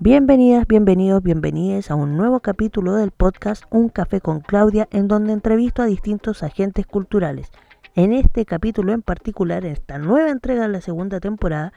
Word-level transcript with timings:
Bienvenidas, 0.00 0.66
bienvenidos, 0.66 1.22
bienvenidas 1.22 1.88
a 1.88 1.94
un 1.94 2.16
nuevo 2.16 2.40
capítulo 2.40 2.94
del 2.94 3.12
podcast 3.12 3.62
Un 3.70 3.88
Café 3.88 4.20
con 4.20 4.40
Claudia, 4.40 4.88
en 4.90 5.06
donde 5.06 5.32
entrevisto 5.32 5.82
a 5.82 5.86
distintos 5.86 6.42
agentes 6.42 6.84
culturales. 6.84 7.52
En 7.94 8.12
este 8.12 8.44
capítulo 8.44 8.92
en 8.92 9.02
particular, 9.02 9.64
en 9.64 9.70
esta 9.70 9.98
nueva 9.98 10.30
entrega 10.30 10.62
de 10.62 10.68
la 10.68 10.80
segunda 10.80 11.20
temporada, 11.20 11.72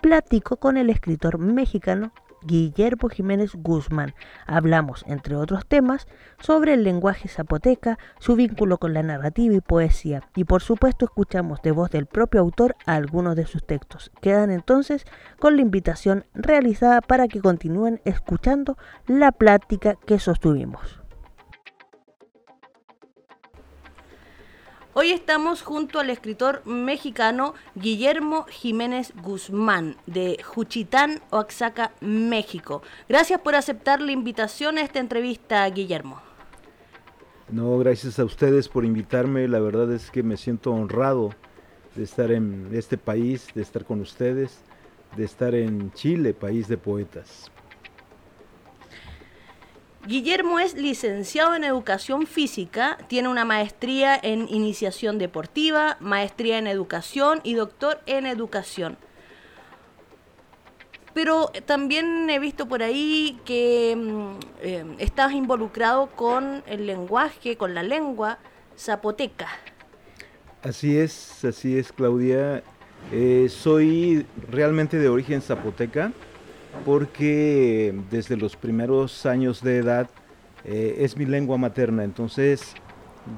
platico 0.00 0.58
con 0.58 0.76
el 0.76 0.88
escritor 0.88 1.38
mexicano 1.38 2.12
Guillermo 2.42 3.08
Jiménez 3.08 3.52
Guzmán. 3.54 4.14
Hablamos, 4.46 5.04
entre 5.06 5.36
otros 5.36 5.66
temas, 5.66 6.06
sobre 6.40 6.74
el 6.74 6.84
lenguaje 6.84 7.28
zapoteca, 7.28 7.98
su 8.18 8.36
vínculo 8.36 8.78
con 8.78 8.94
la 8.94 9.02
narrativa 9.02 9.54
y 9.54 9.60
poesía, 9.60 10.22
y 10.34 10.44
por 10.44 10.62
supuesto 10.62 11.04
escuchamos 11.04 11.62
de 11.62 11.72
voz 11.72 11.90
del 11.90 12.06
propio 12.06 12.40
autor 12.40 12.76
algunos 12.86 13.36
de 13.36 13.46
sus 13.46 13.64
textos. 13.64 14.10
Quedan 14.20 14.50
entonces 14.50 15.04
con 15.38 15.56
la 15.56 15.62
invitación 15.62 16.24
realizada 16.34 17.00
para 17.00 17.28
que 17.28 17.40
continúen 17.40 18.00
escuchando 18.04 18.76
la 19.06 19.32
plática 19.32 19.96
que 20.06 20.18
sostuvimos. 20.18 21.00
Hoy 25.00 25.12
estamos 25.12 25.62
junto 25.62 26.00
al 26.00 26.10
escritor 26.10 26.66
mexicano 26.66 27.54
Guillermo 27.76 28.46
Jiménez 28.48 29.12
Guzmán 29.22 29.94
de 30.06 30.42
Juchitán, 30.42 31.20
Oaxaca, 31.30 31.92
México. 32.00 32.82
Gracias 33.08 33.40
por 33.40 33.54
aceptar 33.54 34.00
la 34.00 34.10
invitación 34.10 34.76
a 34.76 34.80
esta 34.82 34.98
entrevista, 34.98 35.64
Guillermo. 35.70 36.20
No, 37.48 37.78
gracias 37.78 38.18
a 38.18 38.24
ustedes 38.24 38.68
por 38.68 38.84
invitarme. 38.84 39.46
La 39.46 39.60
verdad 39.60 39.92
es 39.92 40.10
que 40.10 40.24
me 40.24 40.36
siento 40.36 40.72
honrado 40.72 41.30
de 41.94 42.02
estar 42.02 42.32
en 42.32 42.68
este 42.72 42.98
país, 42.98 43.46
de 43.54 43.62
estar 43.62 43.84
con 43.84 44.00
ustedes, 44.00 44.62
de 45.16 45.24
estar 45.24 45.54
en 45.54 45.92
Chile, 45.92 46.34
país 46.34 46.66
de 46.66 46.76
poetas. 46.76 47.52
Guillermo 50.08 50.58
es 50.58 50.72
licenciado 50.74 51.54
en 51.54 51.64
educación 51.64 52.26
física, 52.26 52.96
tiene 53.08 53.28
una 53.28 53.44
maestría 53.44 54.18
en 54.22 54.48
iniciación 54.48 55.18
deportiva, 55.18 55.98
maestría 56.00 56.56
en 56.56 56.66
educación 56.66 57.40
y 57.44 57.52
doctor 57.52 58.00
en 58.06 58.24
educación. 58.24 58.96
Pero 61.12 61.52
también 61.66 62.30
he 62.30 62.38
visto 62.38 62.66
por 62.66 62.82
ahí 62.82 63.38
que 63.44 63.94
mm, 63.98 64.30
eh, 64.62 64.96
estás 64.96 65.32
involucrado 65.32 66.06
con 66.16 66.62
el 66.66 66.86
lenguaje, 66.86 67.58
con 67.58 67.74
la 67.74 67.82
lengua 67.82 68.38
zapoteca. 68.78 69.48
Así 70.62 70.96
es, 70.96 71.44
así 71.44 71.76
es, 71.76 71.92
Claudia. 71.92 72.62
Eh, 73.12 73.48
soy 73.50 74.24
realmente 74.50 74.96
de 74.96 75.10
origen 75.10 75.42
zapoteca 75.42 76.12
porque 76.84 77.94
desde 78.10 78.36
los 78.36 78.56
primeros 78.56 79.26
años 79.26 79.62
de 79.62 79.78
edad 79.78 80.08
eh, 80.64 80.96
es 81.00 81.16
mi 81.16 81.26
lengua 81.26 81.56
materna, 81.56 82.04
entonces 82.04 82.74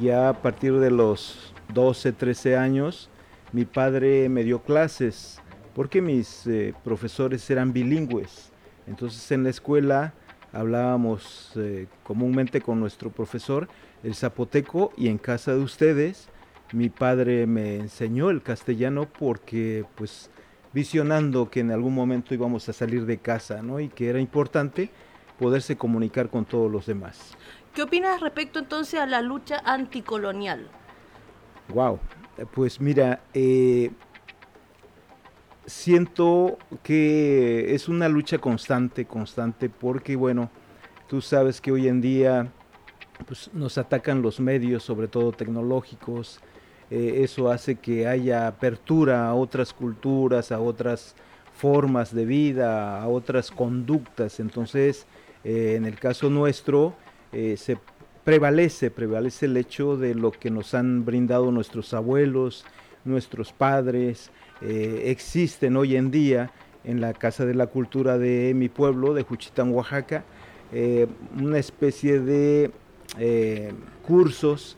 ya 0.00 0.28
a 0.28 0.42
partir 0.42 0.78
de 0.78 0.90
los 0.90 1.54
12, 1.72 2.12
13 2.12 2.56
años 2.56 3.10
mi 3.52 3.64
padre 3.64 4.28
me 4.28 4.44
dio 4.44 4.62
clases 4.62 5.40
porque 5.74 6.00
mis 6.00 6.46
eh, 6.46 6.74
profesores 6.84 7.48
eran 7.50 7.72
bilingües, 7.72 8.52
entonces 8.86 9.30
en 9.32 9.44
la 9.44 9.50
escuela 9.50 10.14
hablábamos 10.52 11.52
eh, 11.56 11.86
comúnmente 12.02 12.60
con 12.60 12.80
nuestro 12.80 13.10
profesor 13.10 13.68
el 14.02 14.14
zapoteco 14.14 14.92
y 14.96 15.08
en 15.08 15.18
casa 15.18 15.52
de 15.54 15.60
ustedes 15.60 16.28
mi 16.72 16.88
padre 16.88 17.46
me 17.46 17.76
enseñó 17.76 18.30
el 18.30 18.42
castellano 18.42 19.08
porque 19.18 19.84
pues 19.96 20.30
visionando 20.72 21.50
que 21.50 21.60
en 21.60 21.70
algún 21.70 21.94
momento 21.94 22.34
íbamos 22.34 22.68
a 22.68 22.72
salir 22.72 23.06
de 23.06 23.18
casa, 23.18 23.62
¿no? 23.62 23.80
Y 23.80 23.88
que 23.88 24.08
era 24.08 24.20
importante 24.20 24.90
poderse 25.38 25.76
comunicar 25.76 26.28
con 26.28 26.44
todos 26.44 26.70
los 26.70 26.86
demás. 26.86 27.36
¿Qué 27.74 27.82
opinas 27.82 28.20
respecto 28.20 28.58
entonces 28.58 29.00
a 29.00 29.06
la 29.06 29.22
lucha 29.22 29.62
anticolonial? 29.64 30.68
Wow, 31.68 31.98
pues 32.52 32.80
mira, 32.80 33.22
eh, 33.32 33.90
siento 35.66 36.58
que 36.82 37.74
es 37.74 37.88
una 37.88 38.08
lucha 38.08 38.38
constante, 38.38 39.06
constante, 39.06 39.68
porque 39.68 40.16
bueno, 40.16 40.50
tú 41.08 41.20
sabes 41.20 41.60
que 41.60 41.70
hoy 41.72 41.88
en 41.88 42.00
día 42.00 42.52
pues, 43.26 43.50
nos 43.54 43.78
atacan 43.78 44.20
los 44.20 44.40
medios, 44.40 44.82
sobre 44.82 45.08
todo 45.08 45.32
tecnológicos, 45.32 46.40
eh, 46.90 47.22
eso 47.22 47.50
hace 47.50 47.76
que 47.76 48.06
haya 48.08 48.48
apertura 48.48 49.28
a 49.28 49.34
otras 49.34 49.72
culturas, 49.72 50.50
a 50.50 50.58
otras 50.58 51.14
formas 51.56 52.12
de 52.12 52.24
vida, 52.24 53.00
a 53.00 53.06
otras 53.08 53.50
conductas. 53.50 54.40
Entonces, 54.40 55.06
eh, 55.44 55.74
en 55.76 55.84
el 55.84 55.98
caso 55.98 56.30
nuestro, 56.30 56.94
eh, 57.32 57.56
se 57.56 57.78
prevalece, 58.24 58.90
prevalece 58.90 59.46
el 59.46 59.56
hecho 59.56 59.96
de 59.96 60.14
lo 60.14 60.32
que 60.32 60.50
nos 60.50 60.74
han 60.74 61.04
brindado 61.04 61.52
nuestros 61.52 61.94
abuelos, 61.94 62.64
nuestros 63.04 63.52
padres, 63.52 64.30
existen 64.62 65.74
hoy 65.78 65.96
en 65.96 66.10
día 66.10 66.50
en 66.84 67.00
la 67.00 67.14
Casa 67.14 67.46
de 67.46 67.54
la 67.54 67.68
Cultura 67.68 68.18
de 68.18 68.52
mi 68.54 68.68
pueblo, 68.68 69.14
de 69.14 69.22
Juchitán, 69.22 69.72
Oaxaca, 69.72 70.22
una 71.40 71.56
especie 71.56 72.20
de 72.20 72.70
cursos 74.06 74.76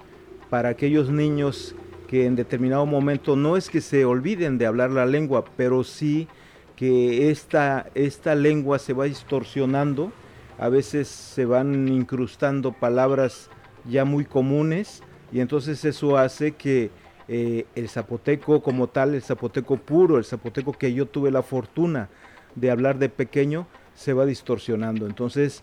para 0.51 0.69
aquellos 0.69 1.11
niños 1.11 1.75
que 2.13 2.27
en 2.27 2.37
determinado 2.37 2.85
momento 2.85 3.37
no 3.37 3.57
es 3.57 3.71
que 3.71 3.81
se 3.81 4.05
olviden 4.05 4.59
de 4.59 4.67
hablar 4.67 4.91
la 4.91 5.07
lengua, 5.07 5.47
pero 5.57 5.83
sí 5.83 6.29
que 6.77 7.31
esta, 7.31 7.87
esta 7.95 8.35
lengua 8.35 8.79
se 8.79 8.93
va 8.93 9.07
distorsionando, 9.07 10.13
a 10.59 10.69
veces 10.69 11.09
se 11.09 11.47
van 11.47 11.89
incrustando 11.89 12.73
palabras 12.73 13.49
ya 13.89 14.05
muy 14.05 14.27
comunes 14.27 15.03
y 15.33 15.41
entonces 15.41 15.87
eso 15.87 16.19
hace 16.19 16.53
que 16.53 16.91
eh, 17.29 17.65
el 17.75 17.89
zapoteco 17.89 18.63
como 18.63 18.89
tal, 18.89 19.15
el 19.15 19.23
zapoteco 19.23 19.79
puro, 19.79 20.19
el 20.19 20.27
zapoteco 20.27 20.75
que 20.75 20.93
yo 20.93 21.07
tuve 21.07 21.31
la 21.31 21.43
fortuna 21.43 22.11
de 22.55 22.71
hablar 22.71 22.99
de 22.99 23.09
pequeño, 23.09 23.67
se 23.95 24.13
va 24.13 24.27
distorsionando. 24.27 25.07
Entonces 25.07 25.63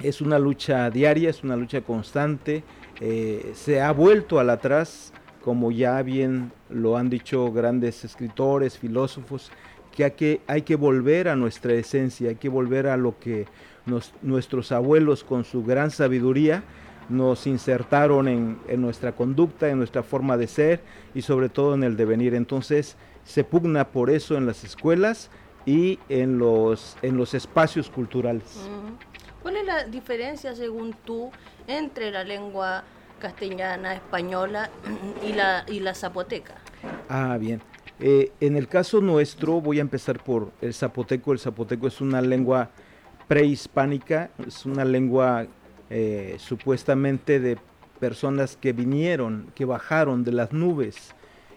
es 0.00 0.22
una 0.22 0.38
lucha 0.38 0.88
diaria, 0.88 1.28
es 1.28 1.44
una 1.44 1.54
lucha 1.54 1.82
constante, 1.82 2.64
eh, 2.98 3.52
se 3.54 3.82
ha 3.82 3.92
vuelto 3.92 4.40
al 4.40 4.48
atrás 4.48 5.12
como 5.46 5.70
ya 5.70 6.02
bien 6.02 6.50
lo 6.70 6.96
han 6.96 7.08
dicho 7.08 7.52
grandes 7.52 8.04
escritores, 8.04 8.76
filósofos, 8.76 9.52
que 9.94 10.02
hay 10.02 10.10
que, 10.10 10.40
hay 10.48 10.62
que 10.62 10.74
volver 10.74 11.28
a 11.28 11.36
nuestra 11.36 11.72
esencia, 11.74 12.30
hay 12.30 12.34
que 12.34 12.48
volver 12.48 12.88
a 12.88 12.96
lo 12.96 13.20
que 13.20 13.46
nuestros 14.22 14.72
abuelos 14.72 15.22
con 15.22 15.44
su 15.44 15.62
gran 15.62 15.92
sabiduría 15.92 16.64
nos 17.08 17.46
insertaron 17.46 18.26
en, 18.26 18.58
nuestra 18.80 19.12
conducta, 19.12 19.68
en 19.68 19.78
nuestra 19.78 20.02
forma 20.02 20.36
de 20.36 20.48
ser 20.48 20.80
y 21.14 21.22
sobre 21.22 21.48
todo 21.48 21.74
en 21.74 21.84
el 21.84 21.96
devenir. 21.96 22.34
Entonces 22.34 22.96
se 23.22 23.44
pugna 23.44 23.86
por 23.92 24.10
eso 24.10 24.36
en 24.36 24.46
las 24.46 24.64
escuelas 24.64 25.30
y 25.64 26.00
en 26.08 26.40
los, 26.40 26.96
en 27.02 27.16
los 27.16 27.34
espacios 27.34 27.88
culturales. 27.88 28.68
¿Cuál 29.44 29.58
es 29.58 29.64
la 29.64 29.84
diferencia, 29.84 30.56
según 30.56 30.96
tú, 31.04 31.30
entre 31.68 32.10
la 32.10 32.24
lengua 32.24 32.82
castellana, 33.18 33.94
española 33.94 34.70
y 35.26 35.32
la, 35.32 35.64
y 35.68 35.80
la 35.80 35.94
zapoteca. 35.94 36.54
Ah, 37.08 37.36
bien. 37.38 37.60
Eh, 37.98 38.32
en 38.40 38.56
el 38.56 38.68
caso 38.68 39.00
nuestro, 39.00 39.60
voy 39.60 39.78
a 39.78 39.82
empezar 39.82 40.22
por 40.22 40.52
el 40.60 40.74
zapoteco. 40.74 41.32
El 41.32 41.38
zapoteco 41.38 41.86
es 41.86 42.00
una 42.00 42.20
lengua 42.20 42.70
prehispánica, 43.26 44.30
es 44.46 44.66
una 44.66 44.84
lengua 44.84 45.46
eh, 45.88 46.36
supuestamente 46.38 47.40
de 47.40 47.58
personas 47.98 48.56
que 48.56 48.72
vinieron, 48.72 49.50
que 49.54 49.64
bajaron 49.64 50.24
de 50.24 50.32
las 50.32 50.52
nubes. 50.52 51.14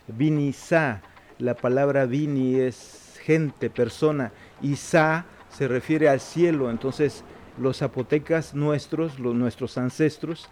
Vini-sa, 0.07 1.01
la 1.37 1.55
palabra 1.55 2.05
vini 2.05 2.55
es 2.55 3.19
gente, 3.21 3.69
persona, 3.69 4.31
y 4.61 4.75
sa 4.75 5.25
se 5.49 5.67
refiere 5.67 6.09
al 6.09 6.19
cielo. 6.19 6.69
Entonces, 6.69 7.23
los 7.59 7.77
zapotecas 7.77 8.55
nuestros, 8.55 9.19
los, 9.19 9.35
nuestros 9.35 9.77
ancestros, 9.77 10.49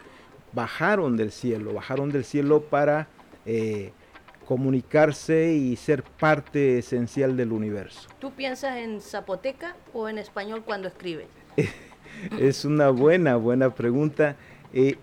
bajaron 0.54 1.18
del 1.18 1.32
cielo, 1.32 1.74
bajaron 1.74 2.12
del 2.12 2.24
cielo 2.24 2.62
para 2.62 3.08
eh, 3.46 3.92
comunicarse 4.48 5.54
y 5.54 5.76
ser 5.76 6.04
parte 6.04 6.80
esencial 6.80 7.36
del 7.36 7.52
universo. 7.52 8.08
¿Tú 8.20 8.32
piensas 8.32 8.78
en 8.78 9.02
zapoteca 9.02 9.76
o 9.94 10.08
en 10.08 10.18
español 10.18 10.64
cuando 10.64 10.88
escribes? 10.88 11.28
es 12.40 12.66
una 12.66 12.90
buena, 12.90 13.36
buena 13.36 13.74
pregunta. 13.74 14.38
Eh, 14.74 14.98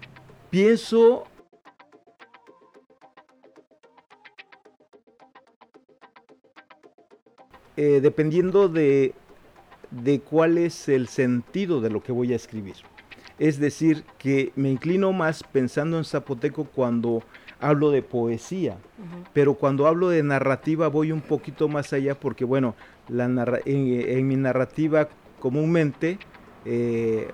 pienso 0.50 1.24
eh, 7.76 8.00
dependiendo 8.00 8.68
de, 8.68 9.14
de 9.90 10.20
cuál 10.20 10.58
es 10.58 10.88
el 10.88 11.08
sentido 11.08 11.80
de 11.80 11.90
lo 11.90 12.02
que 12.02 12.12
voy 12.12 12.32
a 12.32 12.36
escribir. 12.36 12.76
Es 13.38 13.58
decir, 13.58 14.04
que 14.18 14.52
me 14.54 14.70
inclino 14.70 15.12
más 15.12 15.42
pensando 15.42 15.98
en 15.98 16.04
zapoteco 16.04 16.64
cuando 16.64 17.22
hablo 17.60 17.90
de 17.90 18.02
poesía, 18.02 18.76
pero 19.32 19.54
cuando 19.54 19.86
hablo 19.86 20.08
de 20.08 20.22
narrativa 20.22 20.88
voy 20.88 21.12
un 21.12 21.20
poquito 21.20 21.68
más 21.68 21.92
allá 21.92 22.14
porque, 22.14 22.44
bueno, 22.44 22.74
la 23.08 23.24
en, 23.64 24.28
mi 24.28 24.36
narrativa 24.36 25.08
comúnmente 25.40 26.18
eh, 26.64 27.28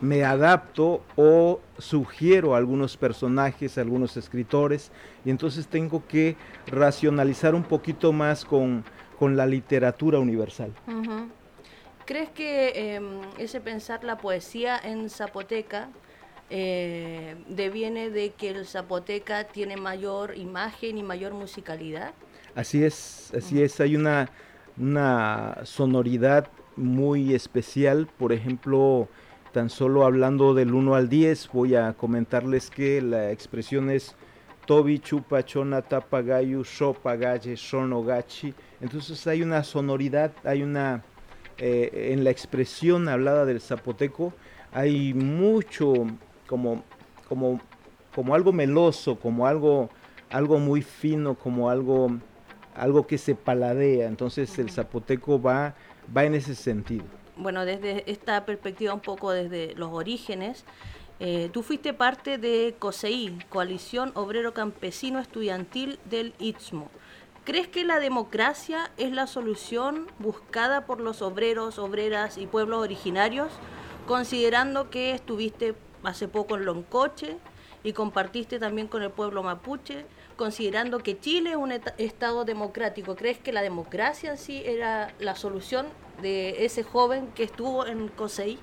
me 0.00 0.24
adapto 0.24 1.02
o 1.16 1.60
sugiero 1.78 2.54
a 2.54 2.58
algunos 2.58 2.96
personajes, 2.96 3.78
a 3.78 3.80
algunos 3.80 4.16
escritores, 4.16 4.92
y 5.24 5.30
entonces 5.30 5.66
tengo 5.66 6.06
que 6.06 6.36
racionalizar 6.66 7.54
un 7.54 7.64
poquito 7.64 8.12
más 8.12 8.44
con, 8.44 8.84
la 9.20 9.46
literatura 9.46 10.20
universal. 10.20 10.72
¿Crees 12.08 12.30
que 12.30 12.94
em, 12.94 13.20
ese 13.36 13.60
pensar 13.60 14.02
la 14.02 14.16
poesía 14.16 14.80
en 14.82 15.10
zapoteca 15.10 15.90
eh, 16.48 17.36
deviene 17.50 18.08
de 18.08 18.30
que 18.30 18.48
el 18.48 18.64
zapoteca 18.64 19.44
tiene 19.44 19.76
mayor 19.76 20.34
imagen 20.38 20.96
y 20.96 21.02
mayor 21.02 21.34
musicalidad? 21.34 22.14
Así 22.54 22.82
es, 22.82 23.30
así 23.36 23.62
es, 23.62 23.78
hay 23.78 23.94
una, 23.94 24.30
una 24.78 25.58
sonoridad 25.64 26.48
muy 26.76 27.34
especial, 27.34 28.08
por 28.16 28.32
ejemplo, 28.32 29.06
tan 29.52 29.68
solo 29.68 30.06
hablando 30.06 30.54
del 30.54 30.72
1 30.72 30.94
al 30.94 31.10
10, 31.10 31.50
voy 31.52 31.74
a 31.74 31.92
comentarles 31.92 32.70
que 32.70 33.02
la 33.02 33.32
expresión 33.32 33.90
es 33.90 34.16
Tobi, 34.64 34.98
Chupa, 34.98 35.44
Chona, 35.44 35.82
Tapa, 35.82 36.22
Gayu, 36.22 36.64
Shopa, 36.64 37.16
Galle, 37.16 37.54
Shonogachi. 37.54 38.54
Entonces 38.80 39.26
hay 39.26 39.42
una 39.42 39.62
sonoridad, 39.62 40.32
hay 40.42 40.62
una, 40.62 41.04
eh, 41.58 42.12
en 42.12 42.24
la 42.24 42.30
expresión 42.30 43.08
hablada 43.08 43.44
del 43.44 43.60
zapoteco, 43.60 44.32
hay 44.72 45.14
mucho 45.14 45.92
como, 46.46 46.84
como, 47.28 47.60
como 48.14 48.34
algo 48.34 48.52
meloso, 48.52 49.18
como 49.18 49.46
algo, 49.46 49.90
algo 50.30 50.58
muy 50.58 50.82
fino, 50.82 51.34
como 51.34 51.70
algo, 51.70 52.10
algo 52.74 53.06
que 53.06 53.18
se 53.18 53.34
paladea. 53.34 54.06
Entonces 54.06 54.58
el 54.58 54.70
zapoteco 54.70 55.40
va, 55.40 55.74
va 56.16 56.24
en 56.24 56.34
ese 56.34 56.54
sentido. 56.54 57.04
Bueno, 57.36 57.64
desde 57.64 58.10
esta 58.10 58.44
perspectiva 58.44 58.94
un 58.94 59.00
poco 59.00 59.30
desde 59.30 59.74
los 59.76 59.90
orígenes, 59.92 60.64
eh, 61.20 61.50
tú 61.52 61.62
fuiste 61.62 61.92
parte 61.92 62.38
de 62.38 62.76
COSEI, 62.78 63.38
Coalición 63.48 64.12
Obrero 64.14 64.54
Campesino 64.54 65.18
Estudiantil 65.18 65.98
del 66.04 66.34
Istmo. 66.38 66.90
¿Crees 67.48 67.66
que 67.66 67.82
la 67.82 67.98
democracia 67.98 68.90
es 68.98 69.10
la 69.10 69.26
solución 69.26 70.06
buscada 70.18 70.84
por 70.84 71.00
los 71.00 71.22
obreros, 71.22 71.78
obreras 71.78 72.36
y 72.36 72.46
pueblos 72.46 72.82
originarios, 72.82 73.48
considerando 74.06 74.90
que 74.90 75.12
estuviste 75.12 75.74
hace 76.02 76.28
poco 76.28 76.58
en 76.58 76.66
Loncoche 76.66 77.38
y 77.82 77.94
compartiste 77.94 78.58
también 78.58 78.86
con 78.86 79.02
el 79.02 79.10
pueblo 79.10 79.42
mapuche, 79.42 80.04
considerando 80.36 80.98
que 80.98 81.18
Chile 81.18 81.52
es 81.52 81.56
un 81.56 81.72
Estado 81.72 82.44
democrático. 82.44 83.16
¿Crees 83.16 83.38
que 83.38 83.54
la 83.54 83.62
democracia 83.62 84.36
sí 84.36 84.62
era 84.66 85.14
la 85.18 85.34
solución 85.34 85.86
de 86.20 86.66
ese 86.66 86.82
joven 86.82 87.28
que 87.34 87.44
estuvo 87.44 87.86
en 87.86 88.08
COSEI? 88.08 88.58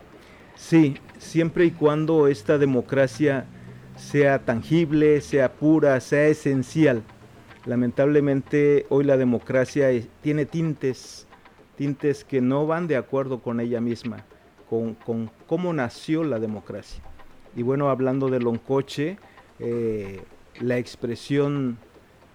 Sí, 0.53 0.99
siempre 1.17 1.65
y 1.65 1.71
cuando 1.71 2.27
esta 2.27 2.59
democracia 2.59 3.47
sea 3.97 4.45
tangible, 4.45 5.21
sea 5.21 5.53
pura, 5.53 5.99
sea 6.01 6.27
esencial. 6.27 7.01
Lamentablemente 7.65 8.85
hoy 8.89 9.03
la 9.05 9.17
democracia 9.17 9.89
tiene 10.21 10.45
tintes, 10.45 11.27
tintes 11.75 12.23
que 12.23 12.39
no 12.41 12.67
van 12.67 12.87
de 12.87 12.95
acuerdo 12.95 13.41
con 13.41 13.59
ella 13.59 13.81
misma, 13.81 14.23
con, 14.69 14.93
con 14.93 15.31
cómo 15.47 15.73
nació 15.73 16.23
la 16.23 16.39
democracia. 16.39 17.03
Y 17.55 17.63
bueno, 17.63 17.89
hablando 17.89 18.29
de 18.29 18.39
Loncoche, 18.39 19.17
eh, 19.59 20.21
la 20.59 20.77
expresión 20.77 21.77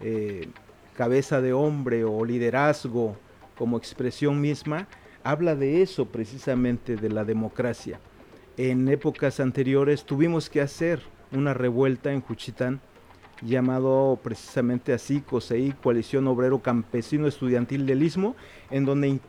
eh, 0.00 0.48
cabeza 0.96 1.40
de 1.40 1.52
hombre 1.52 2.04
o 2.04 2.24
liderazgo 2.24 3.16
como 3.56 3.76
expresión 3.76 4.40
misma, 4.40 4.88
habla 5.22 5.54
de 5.54 5.82
eso 5.82 6.06
precisamente, 6.06 6.96
de 6.96 7.08
la 7.10 7.24
democracia. 7.24 8.00
En 8.56 8.88
épocas 8.88 9.38
anteriores 9.40 10.04
tuvimos 10.04 10.50
que 10.50 10.60
hacer 10.60 11.00
una 11.32 11.54
revuelta 11.54 12.12
en 12.12 12.20
Juchitán, 12.20 12.80
llamado 13.42 14.18
precisamente 14.22 14.92
así 14.92 15.20
COSEI, 15.20 15.72
Coalición 15.82 16.26
Obrero 16.28 16.60
Campesino 16.60 17.26
Estudiantil 17.26 17.86
del 17.86 18.02
Istmo, 18.02 18.36
en 18.70 18.84
donde 18.84 19.20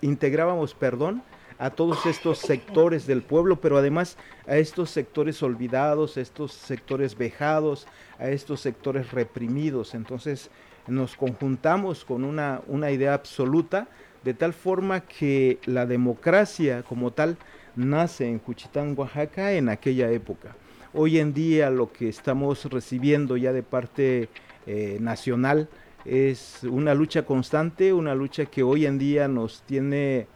integrábamos, 0.00 0.74
perdón, 0.74 1.22
a 1.58 1.68
todos 1.70 2.06
estos 2.06 2.38
sectores 2.38 3.06
del 3.06 3.20
pueblo, 3.20 3.60
pero 3.60 3.76
además 3.76 4.16
a 4.48 4.56
estos 4.56 4.90
sectores 4.90 5.42
olvidados, 5.42 6.16
a 6.16 6.22
estos 6.22 6.52
sectores 6.52 7.16
vejados, 7.18 7.86
a 8.18 8.30
estos 8.30 8.60
sectores 8.60 9.12
reprimidos. 9.12 9.94
Entonces 9.94 10.50
nos 10.86 11.16
conjuntamos 11.16 12.06
con 12.06 12.24
una, 12.24 12.62
una 12.66 12.90
idea 12.90 13.12
absoluta, 13.12 13.88
de 14.24 14.32
tal 14.32 14.54
forma 14.54 15.00
que 15.00 15.58
la 15.66 15.84
democracia 15.84 16.82
como 16.82 17.12
tal 17.12 17.36
nace 17.76 18.28
en 18.28 18.38
Juchitán, 18.38 18.94
Oaxaca, 18.96 19.52
en 19.52 19.68
aquella 19.68 20.10
época. 20.10 20.56
Hoy 20.92 21.20
en 21.20 21.32
día 21.32 21.70
lo 21.70 21.92
que 21.92 22.08
estamos 22.08 22.64
recibiendo 22.64 23.36
ya 23.36 23.52
de 23.52 23.62
parte 23.62 24.28
eh, 24.66 24.98
nacional 25.00 25.68
es 26.04 26.64
una 26.64 26.94
lucha 26.94 27.24
constante, 27.24 27.92
una 27.92 28.16
lucha 28.16 28.46
que 28.46 28.64
hoy 28.64 28.86
en 28.86 28.98
día 28.98 29.28
nos 29.28 29.62
tiene 29.62 30.26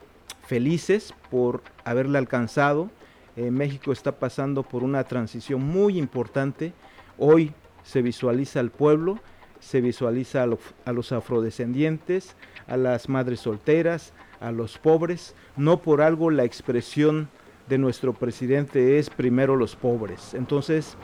felices 0.46 1.12
por 1.28 1.62
haberle 1.84 2.18
alcanzado. 2.18 2.88
Eh, 3.34 3.50
México 3.50 3.90
está 3.90 4.12
pasando 4.12 4.62
por 4.62 4.84
una 4.84 5.02
transición 5.02 5.60
muy 5.60 5.98
importante. 5.98 6.72
Hoy 7.18 7.52
se 7.82 8.00
visualiza 8.00 8.60
al 8.60 8.70
pueblo, 8.70 9.18
se 9.58 9.80
visualiza 9.80 10.44
a, 10.44 10.92
los 10.92 11.10
afrodescendientes, 11.10 12.36
a 12.68 12.76
las 12.76 13.08
madres 13.08 13.40
solteras, 13.40 14.12
a 14.38 14.52
los 14.52 14.78
pobres. 14.78 15.34
No 15.56 15.82
por 15.82 16.00
algo 16.00 16.30
la 16.30 16.44
expresión 16.44 17.28
de 17.68 17.78
nuestro 17.78 18.12
presidente 18.12 18.98
es 18.98 19.10
primero 19.10 19.56
los 19.56 19.76
pobres. 19.76 20.34
Entonces 20.34 20.96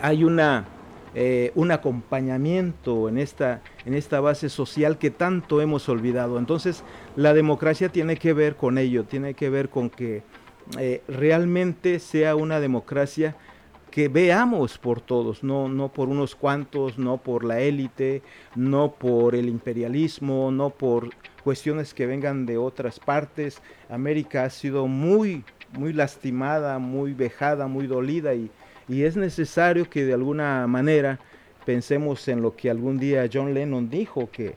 hay 0.00 0.24
una 0.24 0.66
eh, 1.14 1.52
un 1.54 1.70
acompañamiento 1.70 3.08
en 3.08 3.18
esta, 3.18 3.62
en 3.86 3.94
esta 3.94 4.20
base 4.20 4.50
social 4.50 4.98
que 4.98 5.10
tanto 5.10 5.60
hemos 5.60 5.88
olvidado. 5.88 6.38
Entonces, 6.38 6.84
la 7.16 7.32
democracia 7.32 7.88
tiene 7.88 8.16
que 8.16 8.34
ver 8.34 8.56
con 8.56 8.76
ello, 8.76 9.04
tiene 9.04 9.34
que 9.34 9.48
ver 9.48 9.70
con 9.70 9.88
que 9.88 10.22
eh, 10.78 11.02
realmente 11.08 11.98
sea 11.98 12.36
una 12.36 12.60
democracia 12.60 13.36
que 13.90 14.08
veamos 14.08 14.76
por 14.76 15.00
todos, 15.00 15.42
no, 15.42 15.68
no 15.68 15.92
por 15.92 16.08
unos 16.08 16.34
cuantos, 16.34 16.98
no 16.98 17.16
por 17.16 17.42
la 17.42 17.60
élite, 17.60 18.22
no 18.54 18.92
por 18.92 19.34
el 19.34 19.48
imperialismo, 19.48 20.50
no 20.50 20.70
por 20.70 21.08
cuestiones 21.42 21.94
que 21.94 22.06
vengan 22.06 22.44
de 22.44 22.58
otras 22.58 23.00
partes. 23.00 23.62
América 23.88 24.44
ha 24.44 24.50
sido 24.50 24.86
muy, 24.86 25.42
muy 25.72 25.92
lastimada, 25.92 26.78
muy 26.78 27.14
vejada, 27.14 27.66
muy 27.66 27.86
dolida 27.86 28.34
y, 28.34 28.50
y 28.88 29.02
es 29.02 29.16
necesario 29.16 29.88
que 29.88 30.04
de 30.04 30.14
alguna 30.14 30.66
manera 30.66 31.18
pensemos 31.64 32.26
en 32.28 32.40
lo 32.40 32.56
que 32.56 32.70
algún 32.70 32.98
día 32.98 33.28
John 33.30 33.52
Lennon 33.52 33.90
dijo, 33.90 34.30
que, 34.30 34.56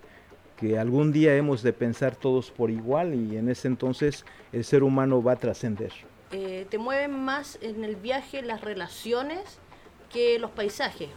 que 0.57 0.79
algún 0.79 1.11
día 1.11 1.35
hemos 1.35 1.63
de 1.63 1.73
pensar 1.73 2.15
todos 2.15 2.51
por 2.51 2.69
igual 2.69 3.13
y 3.13 3.35
en 3.35 3.49
ese 3.49 3.67
entonces 3.67 4.25
el 4.53 4.63
ser 4.63 4.83
humano 4.83 5.21
va 5.21 5.33
a 5.33 5.35
trascender. 5.35 5.91
Eh, 6.31 6.65
¿Te 6.69 6.77
mueven 6.77 7.19
más 7.25 7.59
en 7.61 7.83
el 7.83 7.97
viaje 7.97 8.41
las 8.41 8.61
relaciones 8.61 9.59
que 10.09 10.39
los 10.39 10.51
paisajes? 10.51 11.09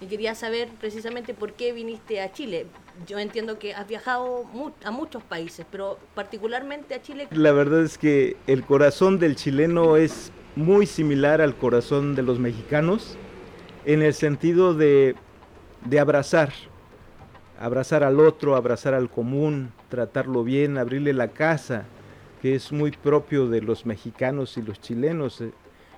Y 0.00 0.06
quería 0.06 0.34
saber 0.34 0.68
precisamente 0.78 1.32
por 1.32 1.54
qué 1.54 1.72
viniste 1.72 2.20
a 2.20 2.32
Chile. 2.32 2.66
Yo 3.06 3.18
entiendo 3.18 3.58
que 3.58 3.74
has 3.74 3.88
viajado 3.88 4.44
a 4.84 4.90
muchos 4.90 5.22
países, 5.22 5.64
pero 5.70 5.98
particularmente 6.14 6.94
a 6.94 7.02
Chile. 7.02 7.28
La 7.30 7.52
verdad 7.52 7.82
es 7.82 7.96
que 7.96 8.36
el 8.46 8.64
corazón 8.64 9.18
del 9.18 9.36
chileno 9.36 9.96
es 9.96 10.32
muy 10.54 10.86
similar 10.86 11.40
al 11.40 11.54
corazón 11.54 12.14
de 12.14 12.22
los 12.22 12.38
mexicanos 12.38 13.16
en 13.84 14.02
el 14.02 14.14
sentido 14.14 14.74
de, 14.74 15.14
de 15.84 16.00
abrazar, 16.00 16.52
abrazar 17.58 18.02
al 18.04 18.20
otro, 18.20 18.56
abrazar 18.56 18.94
al 18.94 19.08
común, 19.08 19.72
tratarlo 19.88 20.44
bien, 20.44 20.76
abrirle 20.76 21.12
la 21.12 21.28
casa, 21.28 21.84
que 22.42 22.54
es 22.54 22.72
muy 22.72 22.90
propio 22.90 23.48
de 23.48 23.62
los 23.62 23.86
mexicanos 23.86 24.56
y 24.56 24.62
los 24.62 24.80
chilenos. 24.80 25.42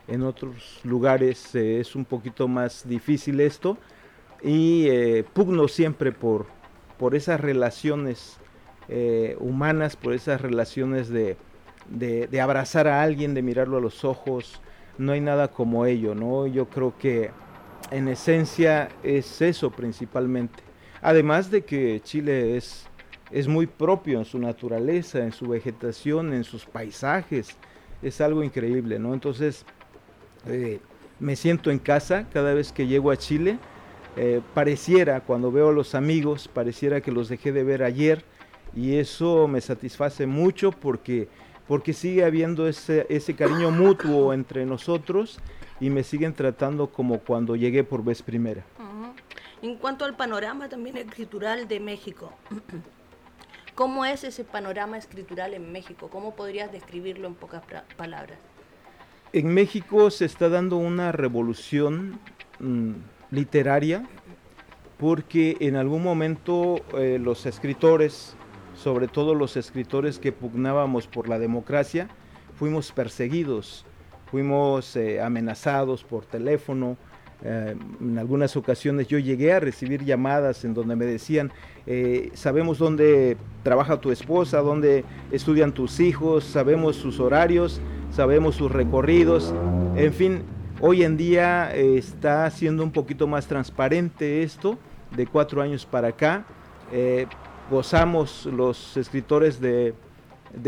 En 0.09 0.23
otros 0.23 0.81
lugares 0.85 1.55
eh, 1.55 1.81
es 1.81 1.95
un 1.95 2.07
poquito 2.07 2.49
más 2.49 2.89
difícil 2.89 3.41
esto 3.41 3.77
y 4.43 4.87
eh, 4.89 5.25
pugno 5.35 5.69
siempre 5.69 6.13
por, 6.13 6.47
por 6.99 7.15
esas 7.15 7.41
relaciones 7.41 8.39
eh, 8.89 9.37
humanas, 9.39 9.97
por 9.97 10.15
esas 10.15 10.41
relaciones 10.41 11.11
de, 11.11 11.37
de, 11.91 12.41
abrazar 12.41 12.89
a 12.89 13.03
alguien, 13.03 13.35
de 13.35 13.43
mirarlo 13.43 13.77
a 13.77 13.81
los 13.81 14.05
ojos, 14.05 14.63
no 14.97 15.13
hay 15.13 15.21
nada 15.21 15.49
como 15.49 15.85
ello, 15.85 16.15
¿no? 16.15 16.47
Yo 16.47 16.71
creo 16.71 16.97
que 16.97 17.31
en 17.91 18.09
esencia 18.09 18.89
es 19.03 19.43
eso 19.43 19.71
principalmente. 19.71 20.63
Además 21.03 21.51
de 21.51 21.65
que 21.65 22.01
Chile 22.03 22.57
es, 22.57 22.87
es 23.31 23.47
muy 23.47 23.67
propio 23.67 24.19
en 24.19 24.25
su 24.25 24.39
naturaleza, 24.39 25.19
en 25.19 25.33
su 25.33 25.49
vegetación, 25.49 26.33
en 26.33 26.45
sus 26.45 26.65
paisajes, 26.65 27.57
es 28.03 28.21
algo 28.21 28.43
increíble, 28.43 28.99
¿no? 28.99 29.13
Entonces, 29.13 29.67
eh, 30.49 30.81
me 31.21 31.37
siento 31.37 31.71
en 31.71 31.79
casa 31.79 32.27
cada 32.33 32.55
vez 32.55 32.73
que 32.73 32.87
llego 32.87 33.11
a 33.11 33.17
Chile. 33.17 33.59
Eh, 34.17 34.41
pareciera, 34.55 35.21
cuando 35.21 35.53
veo 35.53 35.69
a 35.69 35.73
los 35.73 35.95
amigos, 35.95 36.49
pareciera 36.49 37.01
que 37.01 37.13
los 37.13 37.29
dejé 37.29 37.53
de 37.53 37.63
ver 37.63 37.83
ayer 37.83 38.25
y 38.75 38.97
eso 38.97 39.49
me 39.49 39.61
satisface 39.61 40.27
mucho 40.27 40.73
porque 40.73 41.29
porque 41.69 41.93
sigue 41.93 42.25
habiendo 42.25 42.67
ese, 42.67 43.07
ese 43.11 43.35
cariño 43.35 43.71
mutuo 43.71 44.33
entre 44.33 44.65
nosotros 44.65 45.39
y 45.81 45.91
me 45.91 46.03
siguen 46.03 46.33
tratando 46.33 46.89
como 46.89 47.21
cuando 47.21 47.57
llegué 47.57 47.85
por 47.85 48.03
vez 48.03 48.23
primera. 48.23 48.65
En 49.61 49.77
cuanto 49.77 50.05
al 50.05 50.17
panorama 50.17 50.69
también 50.69 50.97
escritural 50.97 51.69
de 51.69 51.79
México, 51.79 52.33
¿cómo 53.75 54.07
es 54.07 54.25
ese 54.25 54.45
panorama 54.45 54.97
escritural 54.97 55.53
en 55.53 55.71
México? 55.71 56.09
¿Cómo 56.11 56.35
podrías 56.35 56.73
describirlo 56.73 57.29
en 57.29 57.35
pocas 57.35 57.63
palabras? 57.97 58.39
En 59.33 59.53
México 59.53 60.11
se 60.11 60.25
está 60.25 60.49
dando 60.49 60.79
una 60.79 61.13
revolución 61.13 62.19
mm, 62.61 62.93
literaria 63.31 64.09
porque 64.97 65.59
en 65.61 65.77
algún 65.77 66.03
momento 66.03 66.77
eh, 66.97 67.19
los 67.21 67.45
escritores, 67.45 68.35
sobre 68.75 69.07
todo 69.07 69.35
los 69.35 69.59
escritores 69.59 70.19
que 70.19 70.33
pugnábamos 70.33 71.07
por 71.07 71.29
la 71.29 71.39
democracia, 71.39 72.09
fuimos 72.55 72.91
perseguidos, 72.91 73.85
fuimos 74.31 74.97
eh, 74.97 75.21
amenazados 75.21 76.05
por 76.05 76.25
teléfono. 76.25 76.97
Eh, 77.43 77.77
en 78.01 78.19
algunas 78.19 78.57
ocasiones 78.57 79.09
yo 79.09 79.19
llegué 79.19 79.53
a 79.53 79.61
recibir 79.61 80.07
llamadas 80.07 80.65
en 80.65 80.73
donde 80.73 80.97
me 80.97 81.05
decían, 81.05 81.53
sabemos 82.33 82.79
dónde 82.79 83.37
trabaja 83.63 84.01
tu 84.01 84.11
esposa, 84.11 84.61
dónde 84.61 85.05
estudian 85.31 85.73
tus 85.73 86.01
hijos, 86.01 86.45
sabemos 86.45 86.97
sus 86.97 87.21
horarios, 87.21 87.81
sabemos 88.11 88.57
sus 88.57 88.71
recorridos, 88.71 89.55
en 89.97 90.13
fin, 90.13 90.43
hoy 90.81 91.03
en 91.03 91.17
día 91.17 91.75
está 91.75 92.51
siendo 92.51 92.83
un 92.83 92.93
poquito 92.93 93.27
más 93.27 93.47
transparente 93.47 94.43
esto 94.43 94.79
de 95.17 95.27
cuatro 95.27 95.63
años 95.63 95.87
para 95.87 96.09
acá. 96.09 96.45
Eh, 96.93 97.27
gozamos 97.71 98.47
los 98.47 98.97
escritores 98.97 99.61
de, 99.61 99.95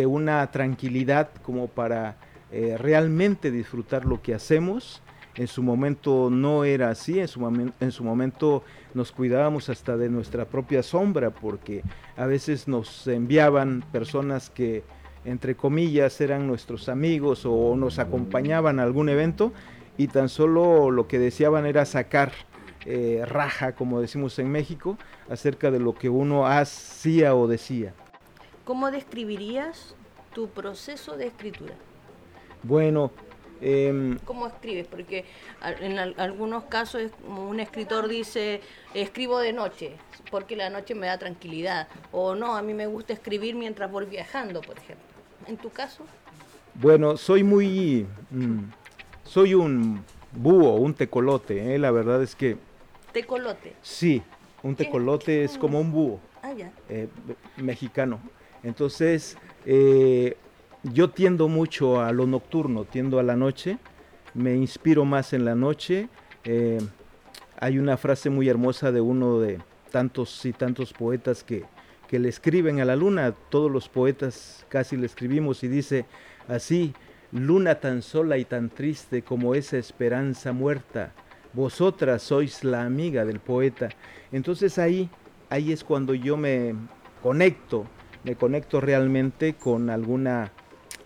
una 0.06 0.50
tranquilidad 0.50 1.30
como 1.42 1.66
para 1.68 2.16
eh, 2.52 2.76
realmente 2.78 3.50
disfrutar 3.50 4.04
lo 4.04 4.20
que 4.20 4.34
hacemos. 4.34 5.02
En 5.36 5.46
su 5.46 5.62
momento 5.62 6.28
no 6.30 6.64
era 6.64 6.90
así, 6.90 7.24
su, 7.28 7.72
en 7.80 7.92
su 7.92 8.04
momento 8.04 8.64
nos 8.94 9.12
cuidábamos 9.12 9.68
hasta 9.68 9.96
de 9.96 10.10
nuestra 10.10 10.44
propia 10.44 10.82
sombra 10.82 11.30
porque 11.30 11.82
a 12.16 12.26
veces 12.26 12.66
nos 12.66 13.06
enviaban 13.06 13.84
personas 13.92 14.50
que 14.50 14.82
entre 15.24 15.54
comillas 15.54 16.20
eran 16.20 16.46
nuestros 16.46 16.88
amigos 16.88 17.44
o 17.44 17.74
nos 17.76 17.98
acompañaban 17.98 18.80
a 18.80 18.84
algún 18.84 19.08
evento 19.08 19.52
y 19.98 20.08
tan 20.08 20.28
solo 20.28 20.90
lo 20.90 21.06
que 21.08 21.18
deseaban 21.18 21.66
era 21.66 21.84
sacar 21.84 22.32
eh, 22.86 23.22
raja, 23.26 23.74
como 23.74 24.00
decimos 24.00 24.38
en 24.38 24.50
México, 24.50 24.96
acerca 25.28 25.70
de 25.70 25.78
lo 25.78 25.94
que 25.94 26.08
uno 26.08 26.46
hacía 26.46 27.34
o 27.34 27.46
decía. 27.46 27.92
¿Cómo 28.64 28.90
describirías 28.90 29.94
tu 30.32 30.48
proceso 30.48 31.16
de 31.16 31.26
escritura? 31.26 31.74
Bueno, 32.62 33.10
em, 33.60 34.18
¿Cómo 34.24 34.46
escribes? 34.46 34.86
Porque 34.86 35.26
en 35.80 35.98
algunos 35.98 36.64
casos 36.64 37.10
un 37.26 37.60
escritor 37.60 38.08
dice, 38.08 38.62
escribo 38.94 39.38
de 39.40 39.52
noche, 39.52 39.96
porque 40.30 40.56
la 40.56 40.70
noche 40.70 40.94
me 40.94 41.06
da 41.06 41.18
tranquilidad. 41.18 41.88
O 42.12 42.34
no, 42.34 42.56
a 42.56 42.62
mí 42.62 42.72
me 42.72 42.86
gusta 42.86 43.12
escribir 43.12 43.54
mientras 43.54 43.90
voy 43.90 44.06
viajando, 44.06 44.62
por 44.62 44.78
ejemplo. 44.78 45.09
¿En 45.46 45.56
tu 45.56 45.70
caso? 45.70 46.04
Bueno, 46.74 47.16
soy 47.16 47.42
muy... 47.42 48.06
Mm, 48.30 48.60
soy 49.24 49.54
un 49.54 50.02
búho, 50.32 50.74
un 50.76 50.94
tecolote. 50.94 51.74
¿eh? 51.74 51.78
La 51.78 51.90
verdad 51.90 52.22
es 52.22 52.34
que 52.34 52.56
¿Tecolote? 53.12 53.74
Sí, 53.82 54.22
un 54.62 54.76
tecolote 54.76 55.42
es 55.42 55.58
como 55.58 55.80
un 55.80 55.90
búho 55.90 56.20
ah, 56.42 56.52
eh, 56.88 57.08
mexicano. 57.56 58.20
Entonces, 58.62 59.36
eh, 59.66 60.36
yo 60.84 61.10
tiendo 61.10 61.48
mucho 61.48 62.00
a 62.00 62.12
lo 62.12 62.26
nocturno, 62.26 62.84
tiendo 62.84 63.18
a 63.18 63.22
la 63.22 63.34
noche, 63.34 63.78
me 64.34 64.54
inspiro 64.54 65.04
más 65.04 65.32
en 65.32 65.44
la 65.44 65.56
noche. 65.56 66.08
Hay 67.58 67.78
una 67.78 67.96
frase 67.96 68.30
muy 68.30 68.48
hermosa 68.48 68.92
de 68.92 69.00
uno 69.00 69.40
de 69.40 69.58
tantos 69.90 70.44
y 70.46 70.52
tantos 70.52 70.92
poetas 70.92 71.42
que, 71.42 71.64
que 72.10 72.18
le 72.18 72.28
escriben 72.28 72.80
a 72.80 72.84
la 72.84 72.96
luna, 72.96 73.32
todos 73.50 73.70
los 73.70 73.88
poetas 73.88 74.66
casi 74.68 74.96
le 74.96 75.06
escribimos 75.06 75.62
y 75.62 75.68
dice 75.68 76.06
así, 76.48 76.92
luna 77.30 77.76
tan 77.76 78.02
sola 78.02 78.36
y 78.36 78.44
tan 78.44 78.68
triste 78.68 79.22
como 79.22 79.54
esa 79.54 79.76
esperanza 79.76 80.52
muerta, 80.52 81.12
vosotras 81.52 82.22
sois 82.22 82.64
la 82.64 82.82
amiga 82.84 83.24
del 83.24 83.38
poeta. 83.38 83.90
Entonces 84.32 84.76
ahí, 84.76 85.08
ahí 85.50 85.70
es 85.70 85.84
cuando 85.84 86.12
yo 86.12 86.36
me 86.36 86.74
conecto, 87.22 87.86
me 88.24 88.34
conecto 88.34 88.80
realmente 88.80 89.54
con 89.54 89.88
alguna, 89.88 90.50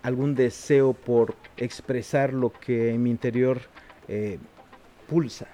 algún 0.01 0.33
deseo 0.33 0.93
por 0.93 1.35
expresar 1.55 2.33
lo 2.33 2.51
que 2.51 2.89
en 2.95 3.03
mi 3.03 3.11
interior 3.11 3.61
eh, 4.07 4.39
pulsa. 5.07 5.45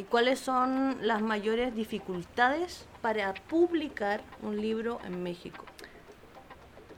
¿Y 0.00 0.04
cuáles 0.04 0.38
son 0.38 0.96
las 1.02 1.20
mayores 1.20 1.74
dificultades 1.76 2.86
para 3.02 3.34
publicar 3.34 4.22
un 4.42 4.58
libro 4.58 4.98
en 5.04 5.22
México? 5.22 5.66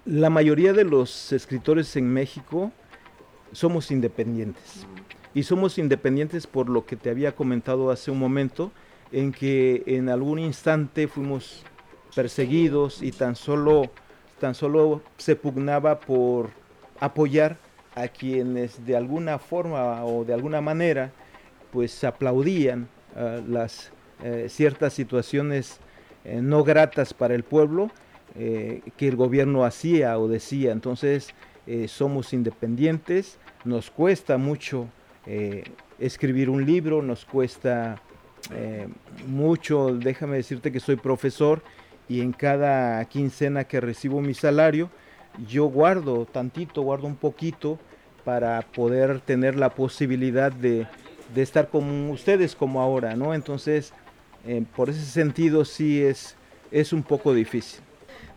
La 0.04 0.30
mayoría 0.30 0.72
de 0.72 0.84
los 0.84 1.32
escritores 1.32 1.96
en 1.96 2.06
México 2.12 2.70
somos 3.50 3.90
independientes 3.90 4.86
y 5.34 5.42
somos 5.42 5.78
independientes 5.78 6.46
por 6.46 6.68
lo 6.68 6.86
que 6.86 6.94
te 6.94 7.10
había 7.10 7.34
comentado 7.34 7.90
hace 7.90 8.12
un 8.12 8.20
momento, 8.20 8.70
en 9.10 9.32
que 9.32 9.82
en 9.86 10.08
algún 10.08 10.38
instante 10.38 11.08
fuimos 11.08 11.64
perseguidos 12.14 13.02
y 13.02 13.10
tan 13.10 13.34
solo, 13.34 13.90
tan 14.38 14.54
solo 14.54 15.02
se 15.16 15.34
pugnaba 15.34 15.98
por 15.98 16.50
apoyar 17.00 17.56
a 17.96 18.06
quienes 18.06 18.86
de 18.86 18.94
alguna 18.94 19.40
forma 19.40 20.04
o 20.04 20.24
de 20.24 20.34
alguna 20.34 20.60
manera 20.60 21.10
pues 21.72 22.04
aplaudían 22.04 22.88
las 23.48 23.90
eh, 24.22 24.46
ciertas 24.48 24.92
situaciones 24.92 25.80
eh, 26.24 26.40
no 26.40 26.62
gratas 26.62 27.12
para 27.12 27.34
el 27.34 27.42
pueblo 27.42 27.90
eh, 28.36 28.80
que 28.96 29.08
el 29.08 29.16
gobierno 29.16 29.64
hacía 29.64 30.16
o 30.18 30.28
decía. 30.28 30.72
Entonces 30.72 31.34
somos 31.86 32.32
independientes, 32.32 33.38
nos 33.64 33.88
cuesta 33.88 34.36
mucho 34.36 34.88
escribir 36.00 36.50
un 36.50 36.66
libro 36.66 37.02
nos 37.02 37.24
cuesta 37.24 38.02
mucho, 39.28 39.94
déjame 39.94 40.38
decirte 40.38 40.72
que 40.72 40.80
soy 40.80 40.96
profesor 40.96 41.62
y 42.08 42.20
en 42.20 42.32
cada 42.32 43.04
quincena 43.04 43.62
que 43.62 43.80
recibo 43.80 44.20
mi 44.20 44.34
salario, 44.34 44.90
yo 45.46 45.66
guardo 45.66 46.26
tantito, 46.26 46.82
guardo 46.82 47.06
un 47.06 47.14
poquito 47.14 47.78
para 48.24 48.60
poder 48.62 49.20
tener 49.20 49.54
la 49.54 49.70
posibilidad 49.70 50.50
de, 50.50 50.88
estar 51.40 51.68
con 51.68 52.10
ustedes 52.10 52.54
como 52.54 52.82
ahora, 52.82 53.16
¿no? 53.16 53.32
Entonces, 53.32 53.92
eh, 54.46 54.64
por 54.76 54.90
ese 54.90 55.04
sentido 55.04 55.64
sí 55.64 56.02
es, 56.02 56.36
es 56.70 56.92
un 56.92 57.02
poco 57.02 57.32
difícil. 57.32 57.80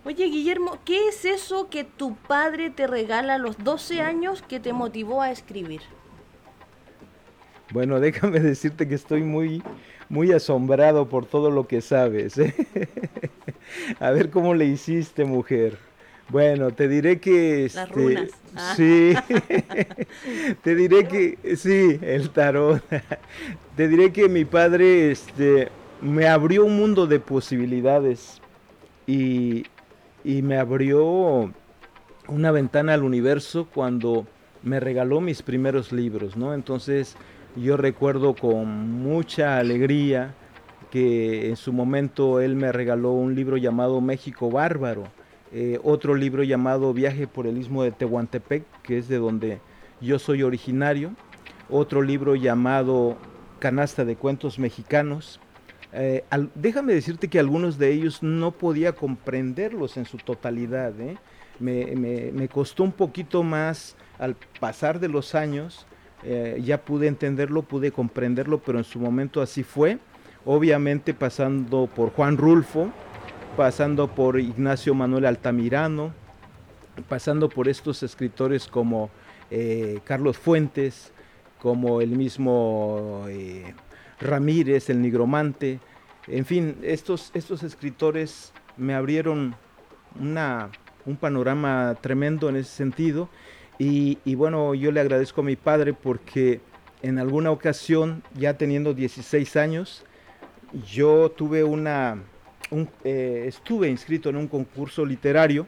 Oye, 0.06 0.26
Guillermo, 0.26 0.78
¿qué 0.86 1.08
es 1.08 1.26
eso 1.26 1.68
que 1.70 1.84
tu 1.84 2.16
padre 2.16 2.70
te 2.70 2.86
regala 2.86 3.34
a 3.34 3.38
los 3.40 3.58
12 3.58 4.02
años 4.02 4.44
que 4.44 4.60
te 4.60 4.72
motivó 4.72 5.24
a 5.24 5.32
escribir? 5.32 5.82
Bueno, 7.72 8.00
déjame 8.00 8.40
decirte 8.40 8.88
que 8.88 8.96
estoy 8.96 9.24
muy, 9.24 9.64
muy 10.08 10.32
asombrado 10.32 11.10
por 11.10 11.26
todo 11.26 11.50
lo 11.50 11.68
que 11.68 11.82
sabes. 11.82 12.38
¿eh? 12.38 12.54
A 14.00 14.12
ver 14.12 14.30
cómo 14.30 14.54
le 14.54 14.66
hiciste, 14.66 15.26
mujer. 15.26 15.78
Bueno, 16.30 16.72
te 16.72 16.88
diré 16.88 17.20
que... 17.20 17.70
Las 17.74 17.88
este, 17.88 17.94
runas. 17.94 18.30
Ah. 18.56 18.74
Sí, 18.76 19.14
te 20.64 20.76
diré 20.76 21.08
que... 21.08 21.56
Sí, 21.56 22.00
el 22.02 22.30
tarot. 22.32 22.84
Te 23.76 23.90
diré 23.90 24.14
que 24.14 24.30
mi 24.30 24.46
padre 24.46 25.12
este, 25.12 25.68
me 26.02 26.28
abrió 26.28 26.64
un 26.64 26.78
mundo 26.78 27.08
de 27.08 27.20
posibilidades 27.20 28.42
y, 29.06 29.66
y 30.24 30.42
me 30.44 30.58
abrió 30.58 31.52
una 32.30 32.52
ventana 32.52 32.94
al 32.94 33.04
universo 33.04 33.68
cuando 33.74 34.26
me 34.64 34.80
regaló 34.80 35.22
mis 35.22 35.42
primeros 35.42 35.92
libros, 35.92 36.38
¿no? 36.38 36.54
Entonces 36.54 37.18
yo 37.56 37.78
recuerdo 37.78 38.34
con 38.36 38.92
mucha 38.92 39.58
alegría 39.58 40.34
que 40.92 41.50
en 41.50 41.56
su 41.56 41.74
momento 41.74 42.40
él 42.42 42.56
me 42.56 42.72
regaló 42.72 43.12
un 43.12 43.36
libro 43.36 43.58
llamado 43.58 44.02
México 44.02 44.50
Bárbaro, 44.50 45.04
eh, 45.58 45.80
otro 45.86 46.16
libro 46.16 46.44
llamado 46.44 46.94
Viaje 46.94 47.28
por 47.28 47.48
el 47.48 47.58
Istmo 47.58 47.84
de 47.84 47.94
Tehuantepec, 47.94 48.66
que 48.82 48.98
es 48.98 49.08
de 49.08 49.16
donde 49.16 49.62
yo 50.02 50.20
soy 50.20 50.44
originario, 50.44 51.14
otro 51.70 52.02
libro 52.02 52.36
llamado 52.36 53.16
Canasta 53.60 54.04
de 54.04 54.18
Cuentos 54.18 54.60
Mexicanos. 54.60 55.40
Eh, 55.94 56.26
déjame 56.56 56.94
decirte 56.94 57.30
que 57.30 57.40
algunos 57.40 57.78
de 57.78 57.94
ellos 57.94 58.22
no 58.22 58.52
podía 58.52 58.92
comprenderlos 58.92 59.96
en 59.96 60.04
su 60.04 60.18
totalidad. 60.18 60.92
¿eh? 61.00 61.18
me 61.62 62.50
costó 62.50 62.84
un 62.84 62.92
poquito 62.92 63.42
más 63.42 63.96
al 64.20 64.36
pasar 64.60 65.00
de 65.00 65.08
los 65.08 65.36
años 65.36 65.88
ya 66.60 66.82
pude 66.82 67.08
entenderlo, 67.08 67.62
pude 67.62 67.94
comprenderlo, 67.94 68.60
pero 68.60 68.80
en 68.80 68.84
su 68.84 69.00
momento 69.00 69.42
así 69.42 69.64
fue. 69.64 70.00
Obviamente 70.44 71.14
pasando 71.14 71.88
por 71.88 72.10
Juan 72.10 72.36
Rulfo, 72.36 72.92
pasando 73.56 74.08
por 74.08 74.40
Ignacio 74.40 74.94
Manuel 74.94 75.26
Altamirano, 75.26 76.14
pasando 77.08 77.48
por 77.48 77.68
estos 77.70 78.04
escritores 78.04 78.68
como 78.68 79.10
eh, 79.50 80.00
Carlos 80.04 80.38
Fuentes, 80.38 81.14
como 81.62 82.02
el 82.02 82.10
mismo 82.10 83.26
eh, 83.30 83.74
Ramírez, 84.20 84.90
el 84.90 85.02
nigromante, 85.02 85.80
en 86.28 86.46
fin, 86.46 86.78
estos, 86.82 87.32
estos 87.34 87.64
escritores 87.64 88.52
me 88.78 88.94
abrieron 88.94 89.56
una, 90.20 90.70
un 91.06 91.16
panorama 91.16 91.96
tremendo 92.02 92.50
en 92.50 92.58
ese 92.58 92.72
sentido. 92.72 93.30
Y, 93.78 94.18
y 94.26 94.36
bueno, 94.36 94.74
yo 94.74 94.92
le 94.92 95.00
agradezco 95.00 95.42
a 95.42 95.44
mi 95.44 95.56
padre 95.56 95.94
porque 95.94 96.62
en 97.04 97.20
alguna 97.20 97.52
ocasión, 97.52 98.24
ya 98.34 98.58
teniendo 98.58 98.94
16 98.94 99.56
años, 99.56 100.04
yo 100.92 101.30
tuve 101.30 101.64
una, 101.64 102.18
eh, 103.04 103.46
estuve 103.48 103.90
inscrito 103.90 104.30
en 104.30 104.38
un 104.38 104.48
concurso 104.48 105.06
literario 105.06 105.68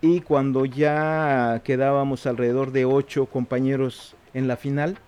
y 0.00 0.20
cuando 0.20 0.64
ya 0.64 1.62
quedábamos 1.64 2.26
alrededor 2.26 2.72
de 2.72 2.84
ocho 2.84 3.26
compañeros 3.26 4.16
en 4.34 4.48
la 4.48 4.56
final, 4.56 4.98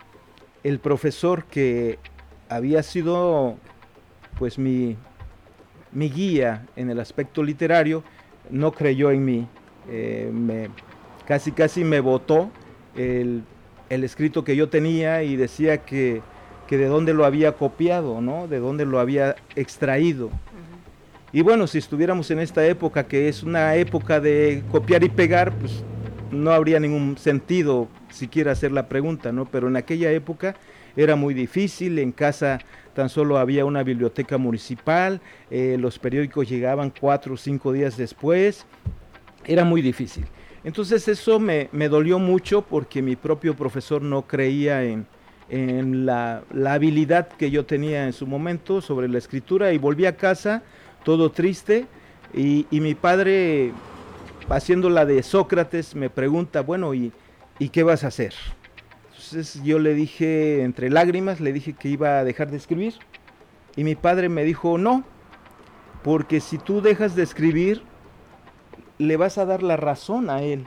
el 0.63 0.79
profesor 0.79 1.45
que 1.45 1.99
había 2.49 2.83
sido 2.83 3.57
pues 4.39 4.59
mi, 4.59 4.97
mi 5.93 6.11
guía 6.11 6.67
en 6.77 6.91
el 6.91 7.01
aspecto 7.01 7.43
literario 7.43 8.03
no 8.51 8.73
creyó 8.73 9.11
en 9.11 9.25
mí, 9.25 9.49
eh, 9.91 10.31
me, 10.33 10.71
casi 11.27 11.53
casi 11.53 11.85
me 11.85 12.01
votó 12.01 12.51
el, 12.95 13.43
el 13.91 14.05
escrito 14.05 14.45
que 14.45 14.57
yo 14.57 14.69
tenía 14.69 15.23
y 15.23 15.37
decía 15.37 15.79
que 15.79 16.23
que 16.67 16.79
de 16.79 16.87
dónde 16.87 17.15
lo 17.15 17.25
había 17.25 17.53
copiado, 17.53 18.21
¿no? 18.21 18.49
De 18.49 18.59
dónde 18.59 18.87
lo 18.87 19.01
había 19.01 19.37
extraído. 19.55 20.31
Y 21.35 21.43
bueno, 21.43 21.67
si 21.67 21.79
estuviéramos 21.79 22.31
en 22.31 22.39
esta 22.39 22.65
época, 22.65 23.09
que 23.09 23.29
es 23.29 23.43
una 23.43 23.75
época 23.75 24.21
de 24.21 24.63
copiar 24.71 25.03
y 25.03 25.09
pegar, 25.09 25.53
pues 25.59 25.83
no 26.31 26.53
habría 26.53 26.79
ningún 26.79 27.19
sentido 27.19 27.89
siquiera 28.09 28.53
hacer 28.53 28.71
la 28.71 28.89
pregunta, 28.89 29.33
¿no? 29.33 29.45
Pero 29.45 29.67
en 29.67 29.75
aquella 29.75 30.13
época 30.13 30.55
era 30.97 31.17
muy 31.17 31.35
difícil, 31.35 31.99
en 31.99 32.13
casa 32.13 32.61
tan 32.95 33.09
solo 33.09 33.37
había 33.37 33.65
una 33.65 33.83
biblioteca 33.83 34.39
municipal, 34.39 35.21
eh, 35.51 35.77
los 35.77 35.99
periódicos 35.99 36.49
llegaban 36.49 36.93
cuatro 36.97 37.35
o 37.35 37.37
cinco 37.37 37.73
días 37.73 37.97
después, 37.97 38.65
era 39.45 39.65
muy 39.65 39.83
difícil. 39.83 40.27
Entonces 40.63 41.09
eso 41.09 41.41
me, 41.41 41.69
me 41.73 41.89
dolió 41.89 42.21
mucho 42.21 42.63
porque 42.63 43.03
mi 43.03 43.17
propio 43.17 43.57
profesor 43.57 44.03
no 44.03 44.23
creía 44.23 44.85
en, 44.85 45.05
en 45.49 46.07
la, 46.07 46.43
habilidad 46.67 47.29
que 47.29 47.51
yo 47.51 47.65
tenía 47.65 48.07
en 48.07 48.13
su 48.13 48.27
momento 48.27 48.81
sobre 48.81 49.09
la 49.09 49.19
escritura 49.19 49.73
y 49.73 49.79
volví 49.79 50.07
a 50.07 50.17
casa 50.17 50.63
todo 51.05 51.31
triste 51.31 51.87
y, 52.33 52.67
mi 52.71 52.95
padre 52.95 53.73
haciendo 54.49 54.91
la 54.91 55.07
de 55.07 55.23
Sócrates 55.23 55.95
me 55.95 56.11
pregunta, 56.11 56.63
bueno, 56.63 56.93
¿y, 56.95 57.13
¿y 57.59 57.69
qué 57.69 57.83
vas 57.83 58.03
a 58.03 58.09
hacer? 58.09 58.35
Entonces 59.11 59.63
yo 59.63 59.79
le 59.79 59.95
dije, 59.95 60.63
entre 60.63 60.91
lágrimas, 60.91 61.41
le 61.41 61.53
dije 61.53 61.75
que 61.75 61.89
iba 61.89 62.19
a 62.19 62.25
dejar 62.25 62.51
de 62.51 62.57
escribir 62.57 62.95
y 63.77 63.85
mi 63.85 63.95
padre 63.95 64.29
me 64.29 64.45
dijo, 64.45 64.79
no, 64.79 65.05
porque 66.03 66.41
si 66.41 66.59
tú 66.59 66.81
dejas 66.81 67.15
de 67.15 67.23
escribir, 67.23 67.83
le 68.99 69.17
vas 69.17 69.39
a 69.39 69.47
dar 69.47 69.63
la 69.63 69.77
razón 69.77 70.31
a 70.31 70.43
él. 70.43 70.67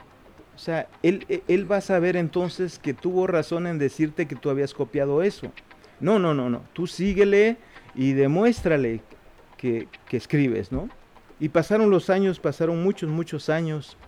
O 0.54 0.58
sea, 0.58 0.88
él, 1.02 1.24
e, 1.28 1.42
él 1.48 1.70
va 1.70 1.76
a 1.76 1.80
saber 1.80 2.16
entonces 2.16 2.78
que 2.78 2.94
tuvo 2.94 3.26
razón 3.26 3.66
en 3.66 3.78
decirte 3.78 4.26
que 4.26 4.34
tú 4.34 4.50
habías 4.50 4.74
copiado 4.74 5.22
eso. 5.22 5.52
No, 6.00 6.18
no, 6.18 6.34
no, 6.34 6.50
no. 6.50 6.62
Tú 6.72 6.86
síguele 6.86 7.56
y 7.94 8.12
demuéstrale 8.12 9.00
que, 9.58 9.88
escribes, 10.10 10.72
¿no? 10.72 10.88
Y 11.38 11.50
pasaron 11.50 11.90
los 11.90 12.08
años, 12.08 12.40
pasaron 12.40 12.82
muchos, 12.82 13.10
muchos 13.10 13.48
años. 13.50 13.98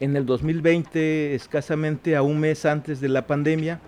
En 0.00 0.16
el 0.16 0.26
2020, 0.26 1.34
escasamente 1.34 2.16
a 2.16 2.22
un 2.22 2.38
mes 2.40 2.66
antes 2.66 3.00
de 3.00 3.08
la 3.08 3.26
pandemia, 3.26 3.80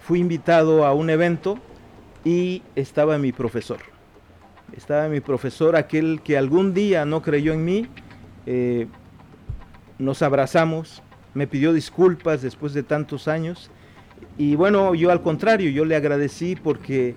fui 0.00 0.20
invitado 0.20 0.84
a 0.84 0.92
un 0.92 1.10
evento 1.10 1.58
y 2.24 2.62
estaba 2.74 3.18
mi 3.18 3.32
profesor. 3.32 3.78
Estaba 4.76 5.08
mi 5.08 5.20
profesor, 5.20 5.76
aquel 5.76 6.20
que 6.22 6.36
algún 6.36 6.74
día 6.74 7.04
no 7.04 7.22
creyó 7.22 7.52
en 7.52 7.64
mí. 7.64 7.86
Eh, 8.46 8.88
nos 9.98 10.22
abrazamos, 10.22 11.02
me 11.34 11.46
pidió 11.46 11.72
disculpas 11.72 12.42
después 12.42 12.74
de 12.74 12.82
tantos 12.82 13.28
años. 13.28 13.70
Y 14.38 14.54
bueno, 14.54 14.94
yo 14.94 15.10
al 15.10 15.22
contrario, 15.22 15.70
yo 15.70 15.84
le 15.84 15.96
agradecí 15.96 16.56
porque, 16.56 17.14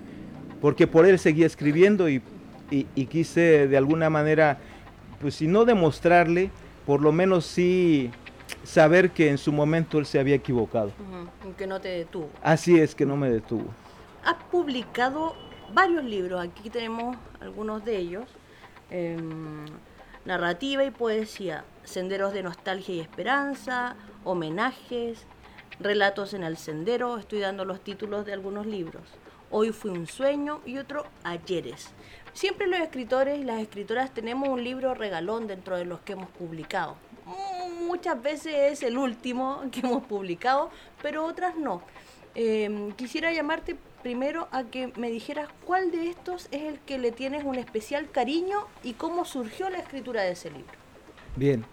porque 0.60 0.86
por 0.86 1.06
él 1.06 1.18
seguía 1.18 1.46
escribiendo 1.46 2.08
y, 2.08 2.22
quise 3.08 3.68
de 3.68 3.76
alguna 3.76 4.10
manera, 4.10 4.58
pues 5.20 5.34
si 5.34 5.46
no 5.46 5.64
demostrarle, 5.64 6.50
por 6.86 7.00
lo 7.00 7.12
menos 7.12 7.46
sí 7.46 8.10
saber 8.64 9.10
que 9.10 9.30
en 9.30 9.38
su 9.38 9.52
momento 9.52 9.98
él 9.98 10.06
se 10.06 10.18
había 10.18 10.34
equivocado. 10.34 10.92
que 11.56 11.66
no 11.66 11.80
te 11.80 11.88
detuvo. 11.88 12.30
Así 12.42 12.78
es, 12.78 12.94
que 12.94 13.06
no 13.06 13.16
me 13.16 13.30
detuvo. 13.30 13.66
Has 14.24 14.36
publicado 14.50 15.34
varios 15.72 16.04
libros, 16.04 16.42
aquí 16.42 16.70
tenemos 16.70 17.16
algunos 17.40 17.84
de 17.84 17.96
ellos. 17.96 18.24
Em, 18.90 19.66
narrativa 20.24 20.84
y 20.84 20.90
poesía, 20.90 21.64
senderos 21.84 22.32
de 22.32 22.42
nostalgia 22.42 22.94
y 22.94 23.00
esperanza, 23.00 23.96
homenajes, 24.24 25.26
relatos 25.78 26.34
en 26.34 26.44
el 26.44 26.56
sendero, 26.56 27.18
estoy 27.18 27.40
dando 27.40 27.64
los 27.64 27.82
títulos 27.82 28.26
de 28.26 28.32
algunos 28.32 28.66
libros. 28.66 29.02
Hoy 29.50 29.72
fue 29.72 29.90
un 29.90 30.06
sueño 30.06 30.60
y 30.64 30.78
otro 30.78 31.06
ayeres. 31.24 31.88
Siempre 32.32 32.66
los 32.66 32.80
escritores 32.80 33.38
y 33.38 33.44
las 33.44 33.60
escritoras 33.60 34.12
tenemos 34.12 34.48
un 34.48 34.62
libro 34.62 34.94
regalón 34.94 35.46
dentro 35.46 35.76
de 35.76 35.84
los 35.84 36.00
que 36.00 36.12
hemos 36.12 36.30
publicado. 36.30 36.96
Muchas 37.86 38.22
veces 38.22 38.54
es 38.72 38.82
el 38.82 38.96
último 38.98 39.62
que 39.72 39.80
hemos 39.80 40.04
publicado, 40.04 40.70
pero 41.02 41.24
otras 41.24 41.56
no. 41.56 41.82
Em, 42.34 42.92
quisiera 42.92 43.32
llamarte 43.32 43.76
primero 44.02 44.48
a 44.52 44.64
que 44.64 44.92
me 44.96 45.10
dijeras 45.10 45.48
cuál 45.66 45.90
de 45.90 46.08
estos 46.08 46.48
es 46.52 46.62
el 46.62 46.78
que 46.80 46.98
le 46.98 47.12
tienes 47.12 47.44
un 47.44 47.56
especial 47.56 48.10
cariño 48.10 48.66
y 48.82 48.94
cómo 48.94 49.24
surgió 49.24 49.68
la 49.68 49.78
escritura 49.78 50.22
de 50.22 50.32
ese 50.32 50.50
libro. 50.50 50.72
Bien, 51.36 51.64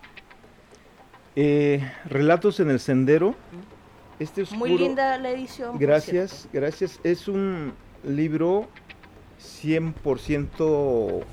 eh, 1.36 1.92
Relatos 2.06 2.60
en 2.60 2.72
el 2.72 2.80
Sendero. 2.80 3.36
Este 4.20 4.42
es 4.42 4.52
Muy 4.52 4.76
linda 4.76 5.18
la 5.20 5.30
edición. 5.30 5.78
Gracias, 5.78 6.48
gracias. 6.52 7.00
Es 7.04 7.28
un 7.28 7.74
libro 8.04 8.68
100% 9.64 11.24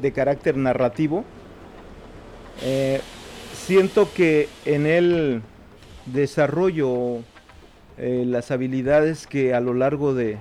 de 0.00 0.12
carácter 0.12 0.56
narrativo. 0.56 1.24
Eh, 2.62 3.00
siento 3.54 4.12
que 4.12 4.48
en 4.64 4.86
el 4.86 5.42
desarrollo 6.06 7.18
eh, 7.98 8.24
las 8.26 8.50
habilidades 8.50 9.26
que 9.26 9.54
a 9.54 9.60
lo 9.60 9.74
largo 9.74 10.14
de 10.14 10.38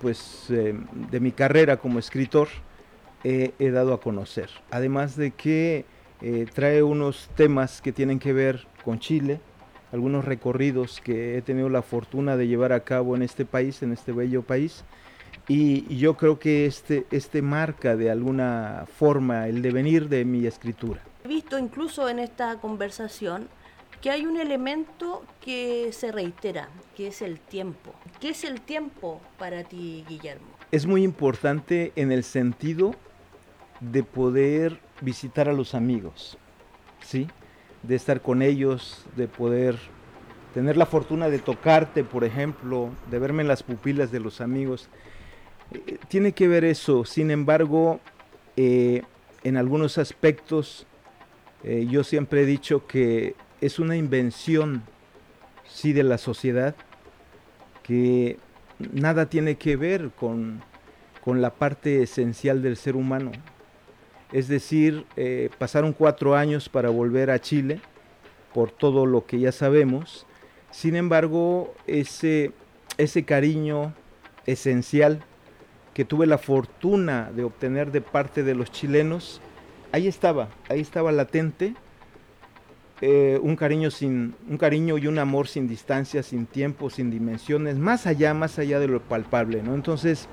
pues 0.00 0.46
de 0.48 1.20
mi 1.20 1.32
carrera 1.32 1.76
como 1.76 1.98
escritor 1.98 2.48
he 3.22 3.70
dado 3.70 3.92
a 3.92 4.00
conocer. 4.00 4.48
Además 4.70 5.16
de 5.16 5.32
que 5.32 5.84
eh, 6.22 6.46
trae 6.52 6.82
unos 6.82 7.28
temas 7.36 7.82
que 7.82 7.92
tienen 7.92 8.18
que 8.18 8.32
ver 8.32 8.66
con 8.84 8.98
Chile, 8.98 9.38
algunos 9.92 10.24
recorridos 10.24 11.02
que 11.02 11.36
he 11.36 11.42
tenido 11.42 11.68
la 11.68 11.82
fortuna 11.82 12.38
de 12.38 12.48
llevar 12.48 12.72
a 12.72 12.80
cabo 12.80 13.16
en 13.16 13.22
este 13.22 13.44
país, 13.44 13.82
en 13.82 13.92
este 13.92 14.12
bello 14.12 14.42
país. 14.42 14.84
Y, 15.48 15.96
yo 15.96 16.16
creo 16.16 16.38
que 16.38 16.66
este, 16.66 17.06
este 17.10 17.40
marca 17.42 17.96
de 17.96 18.10
alguna 18.10 18.84
forma 18.98 19.46
el 19.48 19.62
devenir 19.62 20.08
de 20.08 20.24
mi 20.24 20.46
escritura. 20.46 21.00
He 21.24 21.28
visto 21.28 21.58
incluso 21.58 22.08
en 22.08 22.18
esta 22.18 22.56
conversación 22.56 23.48
que 24.00 24.10
hay 24.10 24.26
un 24.26 24.36
elemento 24.36 25.24
que 25.40 25.90
se 25.92 26.12
reitera, 26.12 26.68
que 26.96 27.08
es 27.08 27.22
el 27.22 27.38
tiempo. 27.38 27.92
¿Qué 28.20 28.30
es 28.30 28.44
el 28.44 28.60
tiempo 28.60 29.20
para 29.38 29.64
ti, 29.64 30.04
Guillermo? 30.08 30.46
Es 30.70 30.86
muy 30.86 31.02
importante 31.02 31.92
en 31.96 32.12
el 32.12 32.24
sentido 32.24 32.94
de 33.80 34.02
poder 34.02 34.80
visitar 35.00 35.48
a 35.48 35.52
los 35.52 35.74
amigos, 35.74 36.38
¿sí? 37.00 37.28
De 37.82 37.94
estar 37.94 38.20
con 38.20 38.42
ellos, 38.42 39.04
de 39.16 39.28
poder 39.28 39.78
tener 40.54 40.76
la 40.76 40.86
fortuna 40.86 41.28
de 41.28 41.38
tocarte, 41.38 42.02
por 42.02 42.24
ejemplo, 42.24 42.90
de 43.10 43.18
verme 43.18 43.42
en 43.42 43.48
las 43.48 43.62
pupilas 43.62 44.10
de 44.10 44.20
los 44.20 44.40
amigos. 44.40 44.88
Tiene 46.08 46.32
que 46.32 46.48
ver 46.48 46.64
eso, 46.64 47.04
sin 47.04 47.30
embargo, 47.30 48.00
eh, 48.56 49.02
en 49.42 49.56
algunos 49.56 49.98
aspectos, 49.98 50.86
eh, 51.64 51.86
yo 51.90 52.04
siempre 52.04 52.42
he 52.42 52.46
dicho 52.46 52.86
que 52.86 53.34
es 53.60 53.78
una 53.78 53.96
invención, 53.96 54.82
sí, 55.66 55.92
de 55.92 56.04
la 56.04 56.18
sociedad, 56.18 56.76
que 57.82 58.38
nada 58.78 59.28
tiene 59.28 59.56
que 59.56 59.76
ver 59.76 60.10
con, 60.10 60.62
con 61.24 61.42
la 61.42 61.54
parte 61.54 62.02
esencial 62.02 62.62
del 62.62 62.76
ser 62.76 62.96
humano, 62.96 63.32
es 64.32 64.48
decir, 64.48 65.04
eh, 65.16 65.50
pasaron 65.58 65.92
cuatro 65.92 66.34
años 66.34 66.68
para 66.68 66.90
volver 66.90 67.30
a 67.30 67.40
Chile, 67.40 67.80
por 68.52 68.70
todo 68.70 69.06
lo 69.06 69.26
que 69.26 69.38
ya 69.38 69.52
sabemos. 69.52 70.26
Sin 70.70 70.96
embargo, 70.96 71.74
ese, 71.86 72.52
ese 72.98 73.24
cariño 73.24 73.94
esencial 74.46 75.22
que 75.96 76.04
tuve 76.04 76.26
la 76.26 76.36
fortuna 76.36 77.32
de 77.34 77.42
obtener 77.42 77.90
de 77.90 78.02
parte 78.02 78.42
de 78.42 78.54
los 78.54 78.70
chilenos, 78.70 79.40
ahí 79.92 80.06
estaba, 80.06 80.50
ahí 80.68 80.78
estaba 80.78 81.10
latente, 81.10 81.74
eh, 83.00 83.40
un 83.42 83.56
cariño 83.56 83.90
sin 83.90 84.34
un 84.46 84.58
cariño 84.58 84.98
y 84.98 85.06
un 85.06 85.18
amor 85.18 85.48
sin 85.48 85.66
distancia, 85.66 86.22
sin 86.22 86.44
tiempo, 86.44 86.90
sin 86.90 87.10
dimensiones, 87.10 87.78
más 87.78 88.06
allá, 88.06 88.34
más 88.34 88.58
allá 88.58 88.78
de 88.78 88.88
lo 88.88 89.00
palpable, 89.00 89.62
¿no? 89.62 89.74
Entonces, 89.74 90.28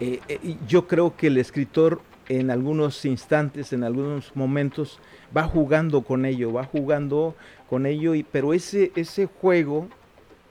eh, 0.00 0.20
eh, 0.28 0.56
yo 0.66 0.86
creo 0.86 1.14
que 1.14 1.26
el 1.26 1.36
escritor 1.36 2.00
en 2.30 2.50
algunos 2.50 3.04
instantes, 3.04 3.74
en 3.74 3.84
algunos 3.84 4.34
momentos, 4.34 4.98
va 5.36 5.42
jugando 5.42 6.04
con 6.04 6.24
ello, 6.24 6.54
va 6.54 6.64
jugando 6.64 7.36
con 7.68 7.84
ello, 7.84 8.14
y, 8.14 8.22
pero 8.22 8.54
ese, 8.54 8.92
ese 8.96 9.26
juego, 9.26 9.88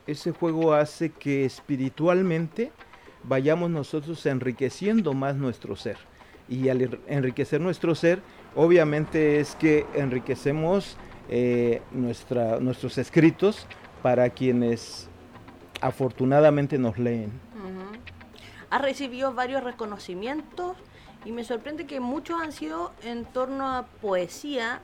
ese 0.05 0.33
juego 0.33 0.75
hace 0.75 1.09
que 1.09 1.45
espiritualmente 1.45 2.71
vayamos 3.27 3.69
nosotros 3.69 4.25
enriqueciendo 4.25 5.13
más 5.13 5.35
nuestro 5.35 5.75
ser. 5.75 5.97
Y 6.49 6.69
al 6.69 6.99
enriquecer 7.07 7.59
nuestro 7.59 7.93
ser, 7.93 8.21
obviamente 8.55 9.39
es 9.39 9.55
que 9.55 9.85
enriquecemos 9.93 10.97
eh, 11.29 11.81
nuestra, 11.91 12.59
nuestros 12.59 12.97
escritos 12.97 13.67
para 14.01 14.29
quienes 14.29 15.09
afortunadamente 15.81 16.77
nos 16.77 16.97
leen. 16.97 17.31
Ha 18.69 18.79
recibido 18.79 19.33
varios 19.33 19.63
reconocimientos 19.63 20.75
y 21.25 21.31
me 21.31 21.43
sorprende 21.43 21.85
que 21.85 21.99
muchos 21.99 22.41
han 22.41 22.51
sido 22.51 22.91
en 23.03 23.25
torno 23.25 23.69
a 23.69 23.85
poesía, 24.01 24.81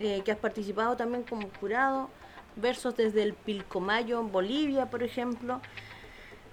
eh, 0.00 0.22
que 0.24 0.32
has 0.32 0.38
participado 0.38 0.96
también 0.96 1.24
como 1.24 1.48
jurado, 1.60 2.10
versos 2.56 2.96
desde 2.96 3.22
el 3.22 3.34
Pilcomayo 3.34 4.20
en 4.20 4.32
Bolivia, 4.32 4.86
por 4.86 5.02
ejemplo. 5.02 5.60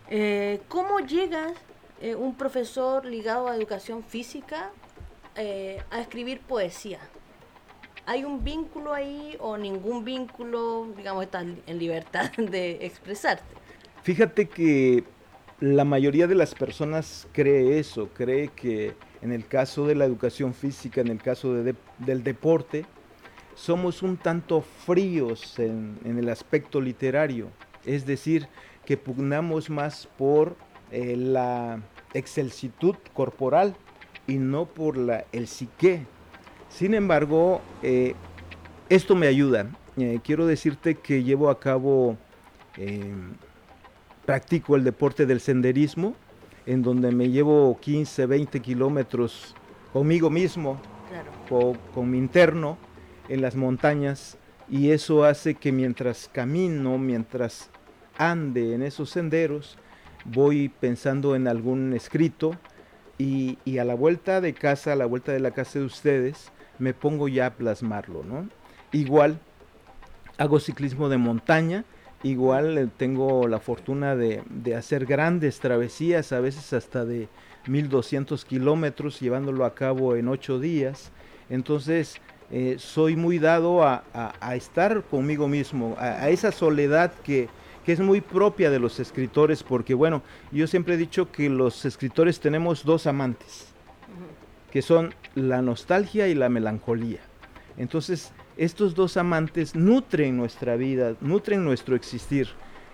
Eh, 0.09 0.61
¿Cómo 0.67 0.99
llegas, 0.99 1.53
eh, 2.01 2.15
un 2.15 2.35
profesor 2.35 3.05
ligado 3.05 3.47
a 3.47 3.55
educación 3.55 4.03
física, 4.03 4.71
a 5.91 5.99
escribir 5.99 6.39
poesía? 6.39 6.99
¿Hay 8.05 8.23
un 8.23 8.43
vínculo 8.43 8.93
ahí 8.93 9.35
o 9.39 9.57
ningún 9.57 10.05
vínculo, 10.05 10.87
digamos, 10.95 11.25
estás 11.25 11.45
en 11.65 11.77
libertad 11.77 12.31
de 12.37 12.85
expresarte? 12.85 13.43
Fíjate 14.03 14.47
que 14.47 15.03
la 15.59 15.85
mayoría 15.85 16.27
de 16.27 16.35
las 16.35 16.53
personas 16.53 17.27
cree 17.31 17.79
eso, 17.79 18.09
cree 18.13 18.49
que 18.49 18.93
en 19.21 19.31
el 19.31 19.47
caso 19.47 19.87
de 19.87 19.95
la 19.95 20.05
educación 20.05 20.53
física, 20.53 21.01
en 21.01 21.07
el 21.07 21.21
caso 21.21 21.53
del 21.53 22.23
deporte, 22.23 22.85
somos 23.55 24.03
un 24.03 24.17
tanto 24.17 24.61
fríos 24.61 25.57
en, 25.57 25.97
el 26.05 26.29
aspecto 26.29 26.81
literario, 26.81 27.47
es 27.85 28.05
decir, 28.05 28.47
que 28.85 28.97
pugnamos 28.97 29.69
más 29.69 30.07
por 30.17 30.55
eh, 30.91 31.15
la 31.17 31.81
excelsitud 32.13 32.95
corporal 33.13 33.75
y 34.27 34.37
no 34.37 34.65
por 34.65 34.97
la, 34.97 35.25
el 35.31 35.47
psique. 35.47 36.05
Sin 36.69 36.93
embargo, 36.93 37.61
eh, 37.83 38.15
esto 38.89 39.15
me 39.15 39.27
ayuda. 39.27 39.67
Eh, 39.97 40.19
quiero 40.23 40.45
decirte 40.45 40.95
que 40.95 41.23
llevo 41.23 41.49
a 41.49 41.59
cabo, 41.59 42.17
practico 44.25 44.75
el 44.75 44.83
deporte 44.83 45.25
del 45.25 45.39
senderismo 45.39 46.13
en 46.65 46.81
donde 46.81 47.11
me 47.11 47.29
llevo 47.29 47.77
15, 47.79 48.25
20 48.25 48.59
kilómetros 48.59 49.55
conmigo 49.93 50.29
mismo, 50.29 50.79
con, 51.93 52.09
mi 52.09 52.17
interno, 52.17 52.77
en 53.29 53.41
las 53.41 53.55
montañas, 53.55 54.37
y 54.69 54.91
eso 54.91 55.23
hace 55.23 55.55
que 55.55 55.71
mientras 55.71 56.29
camino, 56.31 56.97
mientras 56.97 57.69
ande 58.17 58.73
en 58.73 58.81
esos 58.81 59.09
senderos, 59.09 59.77
voy 60.25 60.69
pensando 60.69 61.35
en 61.35 61.47
algún 61.47 61.93
escrito 61.93 62.55
y, 63.17 63.57
y, 63.65 63.77
a 63.77 63.85
la 63.85 63.95
vuelta 63.95 64.41
de 64.41 64.53
casa, 64.53 64.93
a 64.93 64.95
la 64.95 65.05
vuelta 65.05 65.31
de 65.31 65.39
la 65.39 65.51
casa 65.51 65.79
de 65.79 65.85
ustedes, 65.85 66.51
me 66.79 66.93
pongo 66.93 67.27
ya 67.27 67.47
a 67.47 67.53
plasmarlo, 67.53 68.23
¿no? 68.23 68.49
Igual 68.91 69.39
hago 70.37 70.59
ciclismo 70.59 71.07
de 71.07 71.17
montaña 71.17 71.85
Igual 72.25 72.77
eh, 72.79 72.87
tengo 72.97 73.47
la 73.47 73.59
fortuna 73.59 74.15
de, 74.15 74.41
hacer 74.75 75.05
grandes 75.05 75.59
travesías, 75.59 76.31
a 76.31 76.39
veces 76.39 76.73
hasta 76.73 77.05
de 77.05 77.27
1200 77.67 78.45
kilómetros, 78.45 79.19
llevándolo 79.19 79.63
a 79.63 79.75
cabo 79.75 80.15
en 80.15 80.27
ocho 80.27 80.59
días. 80.59 81.11
Entonces, 81.51 82.19
eh, 82.49 82.77
soy 82.79 83.15
muy 83.15 83.37
dado 83.37 83.83
a, 83.83 84.03
estar 84.55 85.03
conmigo 85.03 85.47
mismo, 85.47 85.95
a, 85.99 86.29
esa 86.29 86.51
soledad 86.51 87.13
que, 87.23 87.47
es 87.91 87.99
muy 87.99 88.21
propia 88.21 88.69
de 88.69 88.79
los 88.79 88.99
escritores, 88.99 89.63
porque 89.63 89.93
bueno, 89.93 90.23
yo 90.51 90.67
siempre 90.67 90.95
he 90.95 90.97
dicho 90.97 91.31
que 91.31 91.49
los 91.49 91.85
escritores 91.85 92.39
tenemos 92.39 92.83
dos 92.83 93.07
amantes, 93.07 93.67
que 94.71 94.81
son 94.81 95.13
la 95.35 95.61
nostalgia 95.61 96.27
y 96.27 96.33
la 96.33 96.49
melancolía. 96.49 97.21
Entonces, 97.77 98.31
estos 98.57 98.95
dos 98.95 99.17
amantes 99.17 99.75
nutren 99.75 100.37
nuestra 100.37 100.75
vida, 100.75 101.15
nutren 101.21 101.63
nuestro 101.63 101.95
existir. 101.95 102.47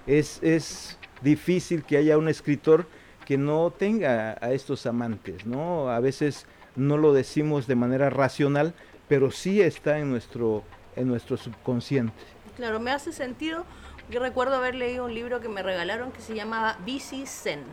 Es, 0.08 0.40
es 0.42 0.98
difícil 1.22 1.84
que 1.84 1.98
haya 1.98 2.18
un 2.18 2.28
escritor 2.28 2.88
que 3.26 3.38
no 3.38 3.72
tenga 3.72 4.38
a 4.42 4.52
estos 4.52 4.86
amantes, 4.86 5.46
¿no? 5.46 5.90
A 5.90 6.00
veces 6.00 6.48
no 6.76 6.98
lo 6.98 7.14
decimos 7.14 7.68
de 7.68 7.76
manera 7.76 8.10
racional, 8.10 8.74
pero 9.08 9.32
sí 9.32 9.62
está 9.62 10.00
en 10.00 10.10
nuestro, 10.10 10.64
en 10.96 11.08
nuestro 11.08 11.38
subconsciente. 11.38 12.14
Claro, 12.56 12.80
me 12.80 12.92
hace 12.92 13.14
sentido. 13.14 13.66
Yo 14.12 14.20
recuerdo 14.20 14.58
haber 14.58 14.76
leído 14.76 15.06
un 15.06 15.14
libro 15.14 15.40
que 15.40 15.48
me 15.48 15.64
regalaron 15.64 16.12
que 16.12 16.20
se 16.20 16.36
llamaba 16.36 16.78
Busy 16.86 17.26
Zen. 17.26 17.64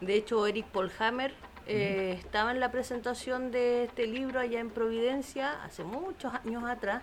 De 0.00 0.14
hecho, 0.14 0.46
Eric 0.46 0.66
Polhammer 0.66 1.34
eh, 1.66 2.14
estaba 2.16 2.52
en 2.52 2.60
la 2.60 2.70
presentación 2.70 3.50
de 3.50 3.84
este 3.84 4.06
libro 4.06 4.38
allá 4.38 4.60
en 4.60 4.70
Providencia 4.70 5.64
hace 5.64 5.82
muchos 5.82 6.32
años 6.32 6.62
atrás. 6.64 7.02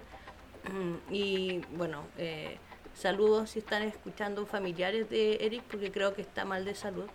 Y 1.11 1.59
bueno, 1.75 2.03
eh, 2.17 2.59
saludos 2.93 3.49
si 3.49 3.59
están 3.59 3.83
escuchando 3.83 4.45
familiares 4.45 5.09
de 5.09 5.35
Eric, 5.41 5.63
porque 5.69 5.91
creo 5.91 6.13
que 6.13 6.21
está 6.21 6.45
mal 6.45 6.63
de 6.63 6.75
salud. 6.75 7.09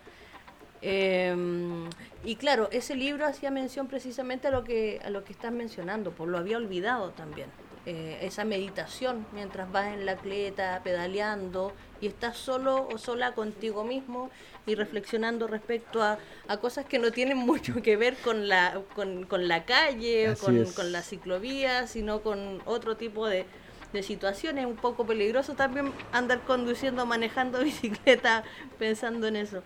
Em, 0.83 1.89
y 2.23 2.37
claro, 2.37 2.69
ese 2.71 2.97
libro 2.97 3.25
hacía 3.25 3.51
mención 3.51 3.89
precisamente 3.89 4.49
a 4.49 4.51
lo 4.51 4.63
que 4.63 5.01
a 5.03 5.09
lo 5.09 5.25
que 5.25 5.33
estás 5.33 5.53
mencionando, 5.53 6.11
por 6.11 6.29
lo 6.29 6.37
había 6.37 6.59
olvidado 6.59 7.13
también. 7.13 7.49
Eh, 7.87 8.19
esa 8.23 8.47
meditación 8.47 9.27
mientras 9.33 9.71
vas 9.71 9.93
en 9.93 10.07
la 10.07 10.17
cleta 10.17 10.81
pedaleando 10.83 11.71
y 12.01 12.07
estás 12.07 12.39
solo 12.39 12.89
o 12.89 12.97
sola 12.97 13.35
contigo 13.35 13.85
mismo 13.85 14.31
y 14.65 14.75
reflexionando 14.75 15.47
respecto 15.49 16.03
a, 16.03 16.19
cosas 16.63 16.87
que 16.87 16.99
no 16.99 17.13
tienen 17.13 17.37
mucho 17.51 17.83
que 17.83 17.97
ver 17.97 18.17
con 18.17 18.49
la, 18.49 18.81
con, 18.95 19.49
la 19.49 19.67
calle, 19.67 20.35
con, 20.41 20.65
con, 20.73 20.93
la 20.93 21.03
ciclovía, 21.03 21.87
sino 21.87 22.23
con 22.23 22.63
otro 22.65 22.97
tipo 22.97 23.27
de, 23.27 23.45
de 23.93 24.03
situaciones. 24.03 24.65
Un 24.65 24.77
poco 24.77 25.07
peligroso 25.07 25.55
también 25.55 25.93
andar 26.13 26.41
conduciendo, 26.45 27.05
manejando 27.05 27.59
bicicleta, 27.65 28.45
pensando 28.79 29.27
en 29.27 29.37
eso. 29.37 29.63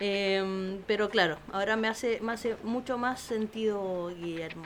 Em, 0.00 0.82
pero 0.88 1.10
claro, 1.10 1.38
ahora 1.52 1.76
me 1.76 1.86
hace, 1.86 2.18
me 2.20 2.32
hace 2.32 2.56
mucho 2.64 2.98
más 2.98 3.20
sentido, 3.20 4.08
Guillermo. 4.08 4.64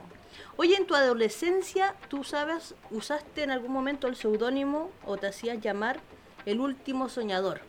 Oye, 0.58 0.74
en 0.76 0.86
tu 0.86 0.94
adolescencia, 0.94 1.94
¿tú 2.08 2.24
sabes, 2.24 2.74
usaste 2.90 3.42
en 3.42 3.50
algún 3.50 3.72
momento 3.72 4.08
el 4.08 4.16
seudónimo 4.16 4.90
o 5.04 5.18
te 5.18 5.26
hacías 5.26 5.60
llamar 5.60 6.00
el 6.46 6.60
último 6.60 7.10
soñador? 7.10 7.60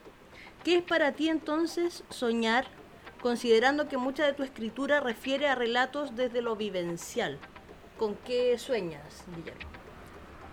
¿Qué 0.64 0.78
es 0.78 0.84
para 0.84 1.12
ti 1.12 1.28
entonces 1.28 2.06
soñar, 2.10 2.66
considerando 3.22 3.90
que 3.90 3.98
mucha 3.98 4.26
de 4.26 4.32
tu 4.32 4.44
escritura 4.44 5.02
refiere 5.02 5.50
a 5.50 5.56
relatos 5.56 6.16
desde 6.16 6.42
lo 6.42 6.56
vivencial? 6.56 7.38
¿Con 8.00 8.16
qué 8.26 8.58
sueñas, 8.58 9.26
Guillermo? 9.36 9.70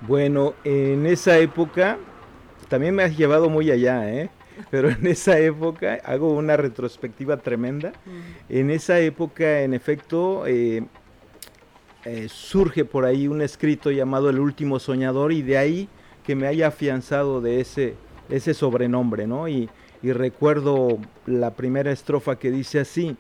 Bueno, 0.01 0.55
en 0.64 1.07
esa 1.07 1.38
época, 1.38 1.99
también 2.68 2.97
me 2.97 3.05
has 3.05 3.16
llevado 3.16 3.49
muy 3.49 3.70
allá, 3.70 4.12
¿eh? 4.12 4.29
Pero 4.73 4.90
en 4.90 5.07
esa 5.07 5.38
época, 5.38 6.01
hago 6.05 6.33
una 6.33 6.57
retrospectiva 6.57 7.37
tremenda, 7.37 7.92
en 8.49 8.70
esa 8.70 8.99
época, 8.99 9.61
en 9.62 9.73
efecto, 9.73 10.47
eh, 10.47 10.85
eh, 12.05 12.29
surge 12.29 12.85
por 12.85 13.05
ahí 13.05 13.29
un 13.29 13.40
escrito 13.40 13.90
llamado 13.90 14.31
El 14.31 14.38
último 14.38 14.79
soñador 14.79 15.33
y 15.33 15.43
de 15.43 15.59
ahí 15.59 15.88
que 16.23 16.35
me 16.35 16.47
haya 16.47 16.69
afianzado 16.69 17.40
de 17.40 17.61
ese, 17.61 17.95
ese 18.29 18.55
sobrenombre, 18.55 19.27
¿no? 19.27 19.49
Y, 19.49 19.69
y 20.03 20.12
recuerdo 20.12 20.99
la 21.27 21.55
primera 21.55 21.90
estrofa 21.90 22.38
que 22.38 22.51
dice 22.51 22.81
así, 22.81 23.17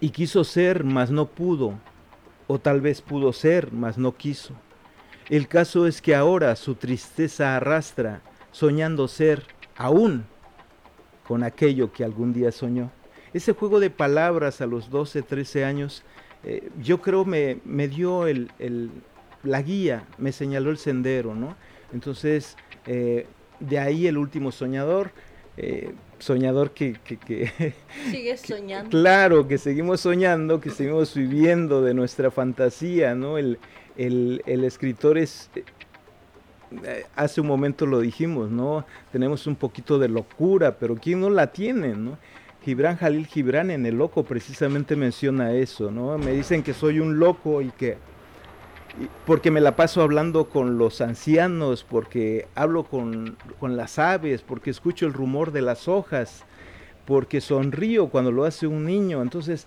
y 0.00 0.10
quiso 0.10 0.44
ser, 0.44 0.84
mas 0.84 1.10
no 1.10 1.26
pudo, 1.26 1.74
o 2.46 2.58
tal 2.58 2.80
vez 2.80 3.02
pudo 3.02 3.32
ser, 3.32 3.72
mas 3.72 3.98
no 3.98 4.16
quiso. 4.16 4.54
El 5.28 5.48
caso 5.48 5.86
es 5.86 6.00
que 6.00 6.14
ahora 6.14 6.56
su 6.56 6.74
tristeza 6.74 7.56
arrastra, 7.56 8.22
soñando 8.50 9.08
ser 9.08 9.44
aún 9.76 10.24
con 11.26 11.42
aquello 11.42 11.92
que 11.92 12.04
algún 12.04 12.32
día 12.32 12.50
soñó. 12.50 12.90
Ese 13.34 13.52
juego 13.52 13.78
de 13.80 13.90
palabras 13.90 14.62
a 14.62 14.66
los 14.66 14.88
12, 14.88 15.20
13 15.20 15.64
años 15.66 16.02
eh, 16.44 16.68
yo 16.80 17.00
creo 17.00 17.24
me, 17.24 17.58
me 17.64 17.88
dio 17.88 18.26
el, 18.26 18.50
la 19.42 19.62
guía, 19.62 20.04
me 20.18 20.32
señaló 20.32 20.70
el 20.70 20.78
sendero, 20.78 21.34
¿no? 21.34 21.56
Entonces, 21.92 22.56
eh, 22.86 23.26
de 23.60 23.78
ahí 23.78 24.06
el 24.06 24.18
último 24.18 24.52
soñador, 24.52 25.10
eh, 25.56 25.92
soñador 26.18 26.72
que... 26.72 26.96
que, 27.04 27.74
Sigues 28.10 28.40
soñando. 28.42 28.90
claro, 28.90 29.48
que 29.48 29.58
seguimos 29.58 30.00
soñando, 30.00 30.60
que 30.60 30.70
seguimos 30.70 31.14
viviendo 31.14 31.82
de 31.82 31.94
nuestra 31.94 32.30
fantasía, 32.30 33.14
¿no? 33.14 33.38
El, 33.38 33.58
el, 33.96 34.42
el 34.46 34.64
escritor 34.64 35.18
es, 35.18 35.50
hace 37.16 37.40
un 37.40 37.46
momento 37.46 37.86
lo 37.86 38.00
dijimos, 38.00 38.50
¿no? 38.50 38.84
Tenemos 39.12 39.46
un 39.46 39.56
poquito 39.56 39.98
de 39.98 40.08
locura, 40.08 40.76
pero 40.78 40.96
¿quién 40.96 41.20
no 41.20 41.30
la 41.30 41.48
tiene, 41.48 41.94
no? 41.94 42.18
Gibran 42.64 42.96
Jalil 42.96 43.26
Gibran 43.26 43.70
en 43.70 43.86
El 43.86 43.96
Loco 43.96 44.24
precisamente 44.24 44.96
menciona 44.96 45.52
eso, 45.52 45.90
¿no? 45.90 46.18
Me 46.18 46.32
dicen 46.32 46.62
que 46.62 46.74
soy 46.74 47.00
un 47.00 47.18
loco 47.18 47.62
y 47.62 47.70
que 47.70 47.96
porque 49.26 49.50
me 49.50 49.60
la 49.60 49.76
paso 49.76 50.02
hablando 50.02 50.48
con 50.48 50.78
los 50.78 51.00
ancianos, 51.00 51.84
porque 51.88 52.48
hablo 52.54 52.84
con, 52.84 53.36
con, 53.60 53.76
las 53.76 53.98
aves, 53.98 54.42
porque 54.42 54.70
escucho 54.70 55.06
el 55.06 55.12
rumor 55.12 55.52
de 55.52 55.62
las 55.62 55.86
hojas, 55.86 56.44
porque 57.04 57.40
sonrío 57.40 58.08
cuando 58.08 58.32
lo 58.32 58.44
hace 58.44 58.66
un 58.66 58.84
niño. 58.84 59.22
Entonces, 59.22 59.66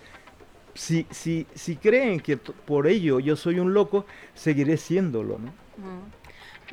si, 0.73 1.06
si, 1.12 1.47
si 1.54 1.75
creen 1.77 2.19
que 2.19 2.38
por 2.38 2.88
ello 2.88 3.19
yo 3.19 3.36
soy 3.36 3.60
un 3.60 3.73
loco, 3.73 4.06
seguiré 4.34 4.77
siéndolo, 4.77 5.39
¿no? 5.39 5.51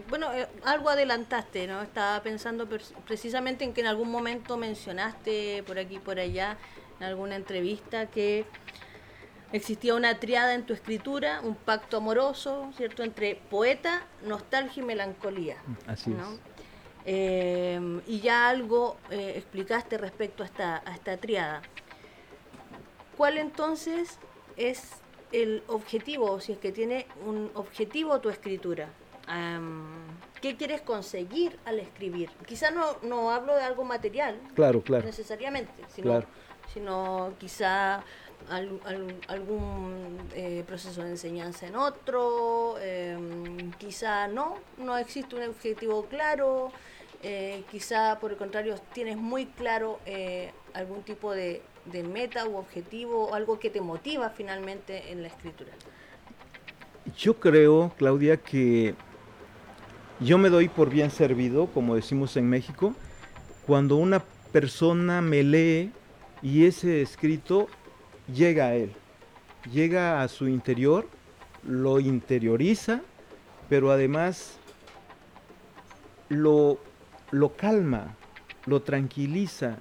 Bueno, 0.08 0.32
eh, 0.32 0.48
algo 0.64 0.90
adelantaste, 0.90 1.66
¿no? 1.66 1.82
Estaba 1.82 2.22
pensando 2.22 2.68
precisamente 3.06 3.64
en 3.64 3.72
que 3.72 3.80
en 3.80 3.88
algún 3.88 4.10
momento 4.10 4.56
mencionaste 4.56 5.62
por 5.64 5.78
aquí 5.78 5.98
por 5.98 6.18
allá, 6.18 6.56
en 6.98 7.06
alguna 7.06 7.36
entrevista, 7.36 8.06
que 8.06 8.44
existía 9.52 9.94
una 9.94 10.18
triada 10.18 10.54
en 10.54 10.66
tu 10.66 10.72
escritura, 10.72 11.40
un 11.42 11.54
pacto 11.54 11.98
amoroso, 11.98 12.70
¿cierto?, 12.76 13.02
entre 13.02 13.36
poeta, 13.36 14.06
nostalgia 14.22 14.82
y 14.82 14.86
melancolía. 14.86 15.56
Así 15.86 16.12
es. 16.12 16.40
Eh, 17.06 18.00
y 18.06 18.20
ya 18.20 18.48
algo 18.48 18.98
eh, 19.10 19.34
explicaste 19.36 19.96
respecto 19.96 20.42
a 20.42 20.46
esta, 20.46 20.82
a 20.84 20.94
esta 20.94 21.16
triada. 21.16 21.62
¿Cuál 23.16 23.38
entonces 23.38 24.18
es 24.56 24.90
el 25.32 25.62
objetivo, 25.68 26.40
si 26.40 26.52
es 26.52 26.58
que 26.58 26.70
tiene 26.70 27.06
un 27.24 27.50
objetivo 27.54 28.20
tu 28.20 28.28
escritura? 28.28 28.88
Qué 30.40 30.56
quieres 30.56 30.80
conseguir 30.80 31.58
al 31.64 31.78
escribir. 31.78 32.30
Quizá 32.46 32.70
no, 32.70 32.96
no 33.02 33.30
hablo 33.30 33.54
de 33.54 33.62
algo 33.62 33.84
material, 33.84 34.38
claro, 34.54 34.82
claro. 34.82 35.04
necesariamente, 35.04 35.72
sino, 35.88 36.22
sino 36.72 37.34
quizá 37.38 38.02
algún 39.28 40.18
eh, 40.34 40.64
proceso 40.66 41.02
de 41.02 41.10
enseñanza 41.10 41.66
en 41.66 41.76
otro, 41.76 42.76
em, 42.80 43.72
quizá 43.72 44.28
no, 44.28 44.56
no 44.78 44.96
existe 44.96 45.36
un 45.36 45.42
objetivo 45.42 46.06
claro, 46.06 46.70
eh, 47.22 47.64
quizá 47.70 48.18
por 48.20 48.30
el 48.30 48.36
contrario 48.36 48.76
tienes 48.92 49.16
muy 49.16 49.46
claro 49.46 49.98
eh, 50.06 50.52
algún 50.72 51.02
tipo 51.02 51.32
de, 51.32 51.62
de 51.86 52.02
meta 52.04 52.46
u 52.46 52.56
objetivo, 52.56 53.34
algo 53.34 53.58
que 53.58 53.70
te 53.70 53.80
motiva 53.80 54.30
finalmente 54.30 55.10
en 55.10 55.22
la 55.22 55.28
escritura. 55.28 55.72
Yo 57.16 57.38
creo, 57.40 57.92
Claudia, 57.96 58.36
que 58.36 58.94
yo 60.20 60.36
me 60.38 60.50
doy 60.50 60.68
por 60.68 60.90
bien 60.90 61.10
servido, 61.10 61.66
como 61.66 61.94
decimos 61.94 62.36
en 62.36 62.48
México, 62.48 62.94
cuando 63.66 63.96
una 63.96 64.20
persona 64.52 65.20
me 65.20 65.42
lee 65.42 65.92
y 66.42 66.64
ese 66.64 67.02
escrito 67.02 67.68
llega 68.32 68.66
a 68.66 68.74
él, 68.74 68.92
llega 69.70 70.22
a 70.22 70.28
su 70.28 70.48
interior, 70.48 71.08
lo 71.66 72.00
interioriza, 72.00 73.02
pero 73.68 73.92
además 73.92 74.56
lo, 76.28 76.78
lo 77.30 77.54
calma, 77.54 78.16
lo 78.66 78.82
tranquiliza, 78.82 79.78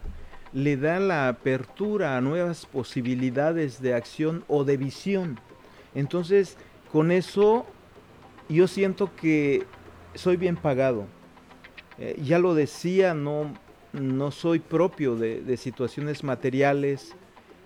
le 0.53 0.77
da 0.77 0.99
la 0.99 1.29
apertura 1.29 2.15
a 2.15 2.21
nuevas 2.21 2.65
posibilidades 2.65 3.81
de 3.81 3.93
acción 3.93 4.43
o 4.47 4.63
de 4.63 4.77
visión. 4.77 5.39
Entonces, 5.95 6.57
con 6.91 7.11
eso 7.11 7.65
yo 8.49 8.67
siento 8.67 9.15
que 9.15 9.65
soy 10.17 10.37
bien 10.37 10.55
pagado. 10.55 11.05
Eh, 11.99 12.19
ya 12.23 12.39
lo 12.39 12.53
decía, 12.53 13.13
no, 13.13 13.53
no 13.93 14.31
soy 14.31 14.59
propio 14.59 15.15
de, 15.15 15.57
situaciones 15.57 16.23
materiales, 16.23 17.15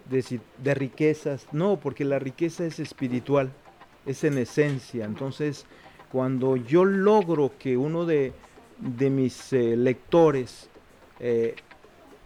de, 0.10 0.74
riquezas. 0.74 1.48
No, 1.52 1.80
porque 1.80 2.06
la 2.06 2.20
riqueza 2.20 2.66
es 2.66 2.80
espiritual, 2.80 3.52
es 4.06 4.24
en 4.24 4.38
esencia. 4.38 5.06
Entonces, 5.06 5.66
cuando 6.12 6.56
yo 6.56 6.86
logro 6.86 7.52
que 7.58 7.78
uno 7.78 8.06
de, 8.06 8.34
de 8.78 9.10
mis 9.10 9.54
eh, 9.54 9.76
lectores 9.76 10.70
eh, 11.20 11.56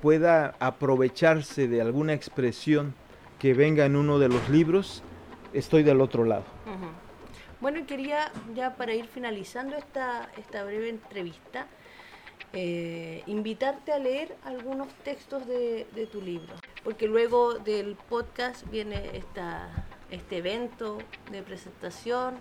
pueda 0.02 0.56
aprovecharse 0.60 1.68
de 1.68 1.82
alguna 1.82 2.14
expresión 2.14 2.94
que 3.40 3.54
venga 3.54 3.86
en 3.86 3.96
uno 3.96 4.20
de 4.20 4.30
los 4.30 4.50
libros, 4.50 5.04
estoy 5.54 5.84
del 5.84 6.02
otro 6.02 6.26
lado. 6.26 6.46
Bueno, 7.66 7.88
quería 7.88 8.32
ya 8.54 8.76
para 8.76 8.94
ir 8.94 9.08
finalizando 9.08 9.76
esta, 9.76 10.30
esta 10.38 10.64
breve 10.64 10.88
entrevista, 10.88 11.66
eh, 12.54 13.24
invitarte 13.26 13.92
a 13.92 13.98
leer 13.98 14.36
algunos 14.44 14.88
textos 15.04 15.48
de, 15.48 16.08
tu 16.12 16.22
libro, 16.22 16.54
porque 16.84 17.08
luego 17.08 17.56
del 17.56 17.96
podcast 18.08 18.70
viene 18.70 19.18
esta, 19.18 19.84
este 20.12 20.38
evento 20.38 21.00
de 21.32 21.42
presentación 21.42 22.36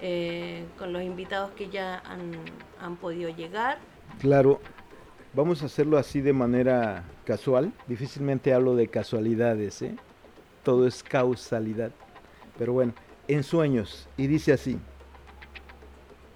eh, 0.00 0.64
con 0.78 0.92
los 0.92 1.02
invitados 1.02 1.50
que 1.56 1.68
ya 1.68 2.00
han, 2.78 2.96
podido 2.98 3.30
llegar. 3.30 3.78
Claro, 4.20 4.60
vamos 5.34 5.64
a 5.64 5.66
hacerlo 5.66 5.98
así 5.98 6.20
de 6.20 6.34
manera 6.34 7.02
casual, 7.24 7.72
difícilmente 7.88 8.54
hablo 8.54 8.76
de 8.76 8.86
casualidades, 8.86 9.82
¿eh? 9.82 9.96
todo 10.62 10.86
es 10.86 11.02
causalidad, 11.02 11.90
pero 12.56 12.74
bueno 12.74 12.94
en 13.28 13.42
sueños 13.42 14.08
y 14.16 14.26
dice 14.26 14.52
así, 14.52 14.78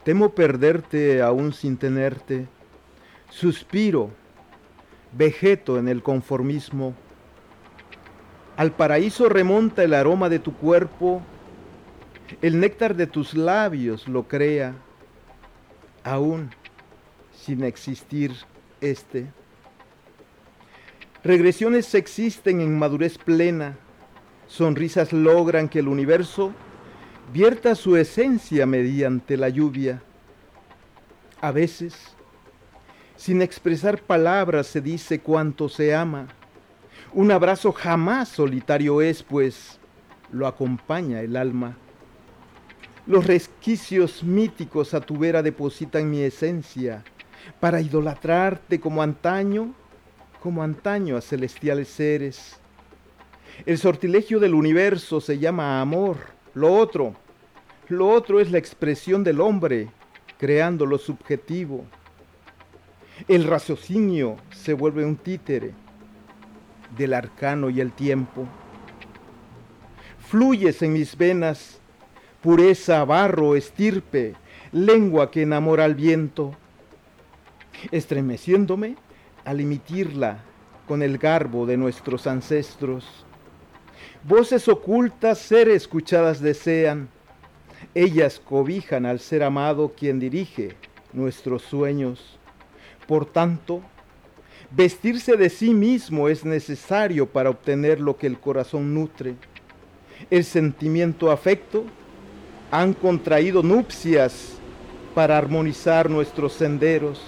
temo 0.05 0.31
perderte 0.35 1.23
aún 1.23 1.53
sin 1.53 1.77
tenerte, 1.77 2.47
suspiro, 3.31 4.11
vegeto 5.13 5.79
en 5.79 5.89
el 5.89 6.03
conformismo, 6.03 6.95
al 8.57 8.73
paraíso 8.73 9.29
remonta 9.29 9.85
el 9.85 9.93
aroma 9.93 10.29
de 10.29 10.39
tu 10.39 10.55
cuerpo, 10.55 11.21
el 12.41 12.59
néctar 12.59 12.97
de 12.97 13.07
tus 13.07 13.35
labios 13.35 14.09
lo 14.09 14.29
crea, 14.29 14.75
aún 16.03 16.51
sin 17.33 17.65
existir 17.65 18.33
este. 18.81 19.27
Regresiones 21.23 21.95
existen 21.95 22.61
en 22.61 22.79
madurez 22.79 23.19
plena, 23.19 23.77
sonrisas 24.47 25.13
logran 25.13 25.69
que 25.69 25.81
el 25.81 25.89
universo 25.89 26.53
vierta 27.33 27.75
su 27.75 27.97
esencia 27.97 28.67
mediante 28.67 29.37
la 29.37 29.49
lluvia. 29.49 30.03
A 31.41 31.51
veces, 31.51 31.95
sin 33.17 33.43
expresar 33.43 34.01
palabras, 34.01 34.67
se 34.67 34.81
dice 34.81 35.21
cuánto 35.21 35.69
se 35.69 35.95
ama. 35.95 36.29
Un 37.13 37.31
abrazo 37.31 37.73
jamás 37.73 38.29
solitario 38.29 39.01
es, 39.03 39.23
pues 39.23 39.79
lo 40.33 40.47
acompaña 40.47 41.21
el 41.21 41.37
alma. 41.37 41.77
Los 43.07 43.27
resquicios 43.27 44.25
míticos 44.25 44.93
a 44.95 45.01
tu 45.01 45.17
vera 45.17 45.43
depositan 45.43 46.11
mi 46.11 46.23
esencia 46.23 47.05
para 47.61 47.81
idolatrarte 47.81 48.81
como 48.81 49.03
antaño, 49.03 49.75
como 50.43 50.63
antaño 50.63 51.17
a 51.17 51.21
celestiales 51.21 51.89
seres. 51.89 52.57
El 53.65 53.79
sortilegio 53.79 54.41
del 54.41 54.55
universo 54.55 55.21
se 55.21 55.39
llama 55.39 55.81
amor 55.81 56.36
lo 56.57 56.73
otro, 56.73 57.15
lo 57.89 58.09
otro 58.09 58.41
es 58.41 58.51
la 58.51 58.57
expresión 58.57 59.23
del 59.23 59.43
hombre 59.43 59.91
creando 60.39 60.87
lo 60.87 60.97
subjetivo. 60.97 61.85
El 63.29 63.45
raciocinio 63.45 64.37
se 64.53 64.73
vuelve 64.73 65.05
un 65.05 65.17
títere 65.17 65.75
del 66.97 67.13
arcano 67.13 67.69
y 67.69 67.83
el 67.83 67.93
tiempo. 67.93 68.49
Fluyes 70.19 70.81
en 70.81 70.95
mis 70.95 71.19
venas, 71.19 71.79
pureza, 72.41 73.05
barro, 73.05 73.55
estirpe, 73.55 74.35
lengua 74.73 75.31
que 75.31 75.43
enamora 75.43 75.85
al 75.85 75.95
viento, 75.95 76.55
estremeciéndome 77.91 78.97
al 79.45 79.61
emitirla 79.61 80.39
con 80.89 81.03
el 81.03 81.19
garbo 81.19 81.67
de 81.67 81.77
nuestros 81.77 82.27
ancestros 82.27 83.26
Voces 84.27 84.67
ocultas 84.67 85.39
ser 85.39 85.69
escuchadas 85.69 86.41
desean. 86.41 87.09
Ellas 87.95 88.43
cobijan 88.45 89.07
al 89.07 89.21
ser 89.21 89.45
amado 89.45 89.93
quien 89.97 90.19
dirige 90.19 90.75
nuestros 91.13 91.63
sueños. 91.63 92.37
Por 93.07 93.25
tanto, 93.25 93.83
vestirse 94.73 95.37
de 95.37 95.49
sí 95.49 95.73
mismo 95.73 96.29
es 96.29 96.45
necesario 96.45 97.27
para 97.27 97.51
obtener 97.51 98.01
lo 98.01 98.17
que 98.17 98.27
el 98.27 98.41
corazón 98.41 98.95
nutre. 98.95 99.37
El 100.29 100.43
sentimiento 100.43 101.31
afecto 101.31 101.85
han 102.73 102.95
contraído 102.95 103.63
nupcias 103.63 104.59
para 105.15 105.39
armonizar 105.39 106.11
nuestros 106.11 106.55
senderos. 106.55 107.23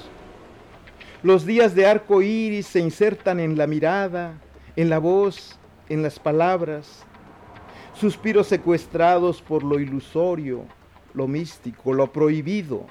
Los 1.22 1.46
días 1.46 1.76
de 1.76 1.86
arco 1.86 2.22
iris 2.22 2.66
se 2.66 2.80
insertan 2.80 3.38
en 3.38 3.56
la 3.56 3.68
mirada, 3.68 4.34
en 4.74 4.90
la 4.90 4.98
voz, 4.98 5.57
en 5.88 6.02
las 6.02 6.18
palabras, 6.18 7.04
suspiros 7.94 8.46
secuestrados 8.46 9.42
por 9.42 9.62
lo 9.62 9.78
ilusorio, 9.80 10.64
lo 11.14 11.26
místico, 11.26 11.92
lo 11.92 12.12
prohibido. 12.12 12.86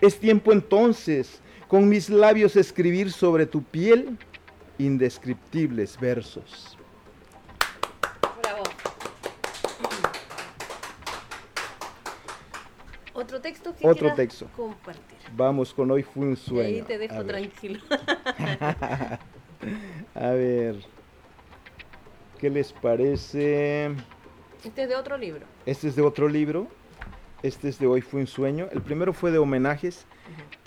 Es 0.00 0.18
tiempo 0.18 0.52
entonces 0.52 1.40
con 1.68 1.88
mis 1.88 2.08
labios 2.10 2.56
escribir 2.56 3.12
sobre 3.12 3.46
tu 3.46 3.62
piel 3.62 4.18
indescriptibles 4.78 5.98
versos. 5.98 6.76
Bravo. 8.42 8.62
Otro 13.14 13.40
texto 13.40 13.74
que 13.74 13.86
Otro 13.86 14.14
texto. 14.14 14.46
compartir. 14.56 15.18
Vamos 15.34 15.72
con 15.72 15.90
hoy 15.90 16.02
fue 16.02 16.26
un 16.26 16.36
sueño. 16.36 16.76
ahí 16.76 16.82
te 16.82 16.98
dejo 16.98 17.24
tranquilo. 17.24 17.80
A 20.14 20.30
ver. 20.30 20.76
¿Qué 22.38 22.50
les 22.50 22.72
parece? 22.72 23.86
Este 24.64 24.82
es 24.82 24.88
de 24.88 24.96
otro 24.96 25.16
libro. 25.16 25.46
Este 25.64 25.88
es 25.88 25.96
de 25.96 26.02
otro 26.02 26.28
libro. 26.28 26.68
Este 27.42 27.68
es 27.68 27.78
de 27.78 27.86
Hoy 27.86 28.02
fue 28.02 28.20
un 28.20 28.26
sueño. 28.26 28.68
El 28.72 28.82
primero 28.82 29.12
fue 29.12 29.30
de 29.30 29.38
homenajes. 29.38 30.06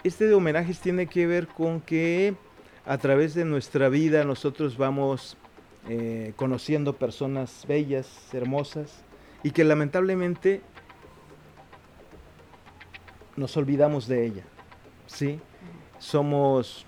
Este 0.04 0.26
de 0.26 0.34
homenajes 0.34 0.80
tiene 0.80 1.08
que 1.08 1.28
ver 1.28 1.48
con 1.48 1.82
que 1.82 2.34
a 2.86 2.98
través 2.98 3.36
de 3.36 3.46
nuestra 3.46 3.90
vida 3.90 4.24
nosotros 4.24 4.78
vamos 4.78 5.38
eh, 5.88 6.34
conociendo 6.36 6.94
personas 6.94 7.66
bellas, 7.68 8.34
hermosas, 8.34 9.04
y 9.44 9.52
que 9.52 9.64
lamentablemente 9.64 10.62
nos 13.36 13.56
olvidamos 13.58 14.08
de 14.08 14.26
ella. 14.26 14.44
¿sí? 15.06 15.40
Somos 16.00 16.86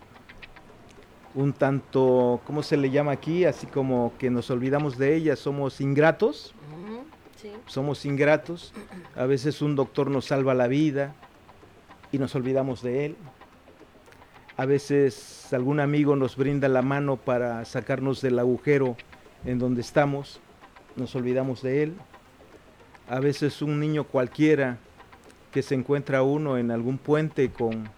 un 1.33 1.53
tanto, 1.53 2.41
¿cómo 2.45 2.63
se 2.63 2.77
le 2.77 2.89
llama 2.89 3.11
aquí? 3.11 3.45
Así 3.45 3.67
como 3.67 4.13
que 4.17 4.29
nos 4.29 4.49
olvidamos 4.49 4.97
de 4.97 5.15
ella, 5.15 5.35
somos 5.35 5.81
ingratos. 5.81 6.53
Somos 7.65 8.05
ingratos. 8.05 8.73
A 9.15 9.25
veces 9.25 9.61
un 9.61 9.75
doctor 9.75 10.09
nos 10.09 10.25
salva 10.25 10.53
la 10.53 10.67
vida 10.67 11.15
y 12.11 12.17
nos 12.17 12.35
olvidamos 12.35 12.83
de 12.83 13.05
él. 13.05 13.15
A 14.57 14.65
veces 14.65 15.51
algún 15.53 15.79
amigo 15.79 16.15
nos 16.15 16.35
brinda 16.35 16.67
la 16.67 16.81
mano 16.81 17.17
para 17.17 17.65
sacarnos 17.65 18.21
del 18.21 18.37
agujero 18.37 18.95
en 19.45 19.57
donde 19.57 19.81
estamos, 19.81 20.39
nos 20.95 21.15
olvidamos 21.15 21.63
de 21.63 21.83
él. 21.83 21.95
A 23.09 23.19
veces 23.19 23.61
un 23.61 23.79
niño 23.79 24.03
cualquiera 24.03 24.77
que 25.51 25.63
se 25.63 25.75
encuentra 25.75 26.21
uno 26.21 26.57
en 26.57 26.69
algún 26.69 26.97
puente 26.97 27.49
con 27.51 27.89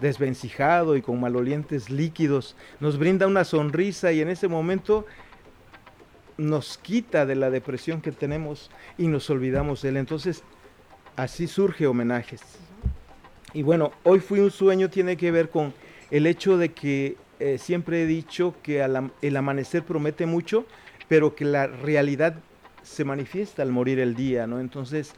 desvencijado 0.00 0.96
y 0.96 1.02
con 1.02 1.20
malolientes 1.20 1.90
líquidos, 1.90 2.56
nos 2.80 2.98
brinda 2.98 3.26
una 3.26 3.44
sonrisa 3.44 4.12
y 4.12 4.20
en 4.20 4.28
ese 4.28 4.48
momento 4.48 5.06
nos 6.36 6.78
quita 6.78 7.26
de 7.26 7.34
la 7.34 7.50
depresión 7.50 8.00
que 8.00 8.12
tenemos 8.12 8.70
y 8.96 9.08
nos 9.08 9.28
olvidamos 9.28 9.82
de 9.82 9.90
él. 9.90 9.96
Entonces, 9.96 10.42
así 11.16 11.48
surge 11.48 11.86
homenajes. 11.86 12.40
Y 13.52 13.62
bueno, 13.62 13.92
hoy 14.04 14.20
fui 14.20 14.40
un 14.40 14.50
sueño 14.50 14.88
tiene 14.88 15.16
que 15.16 15.30
ver 15.30 15.50
con 15.50 15.74
el 16.10 16.26
hecho 16.26 16.56
de 16.58 16.70
que 16.70 17.16
eh, 17.40 17.58
siempre 17.58 18.02
he 18.02 18.06
dicho 18.06 18.54
que 18.62 18.84
el 19.22 19.36
amanecer 19.36 19.84
promete 19.84 20.26
mucho, 20.26 20.64
pero 21.08 21.34
que 21.34 21.44
la 21.44 21.66
realidad 21.66 22.36
se 22.82 23.04
manifiesta 23.04 23.62
al 23.62 23.72
morir 23.72 23.98
el 23.98 24.14
día, 24.14 24.46
¿no? 24.46 24.60
Entonces, 24.60 25.12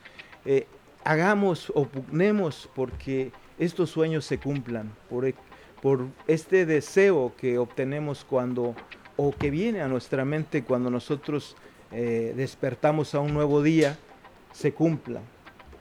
eh, 0.44 0.66
hagamos 1.04 1.72
o 1.74 1.86
pugnemos 1.86 2.68
porque 2.74 3.32
estos 3.60 3.90
sueños 3.90 4.24
se 4.24 4.38
cumplan, 4.38 4.92
por, 5.08 5.24
e, 5.26 5.34
por 5.80 6.06
este 6.26 6.66
deseo 6.66 7.32
que 7.36 7.58
obtenemos 7.58 8.24
cuando, 8.24 8.74
o 9.16 9.32
que 9.32 9.50
viene 9.50 9.82
a 9.82 9.88
nuestra 9.88 10.24
mente 10.24 10.64
cuando 10.64 10.90
nosotros 10.90 11.56
eh, 11.92 12.32
despertamos 12.36 13.14
a 13.14 13.20
un 13.20 13.32
nuevo 13.32 13.62
día, 13.62 13.98
se 14.52 14.72
cumpla, 14.72 15.20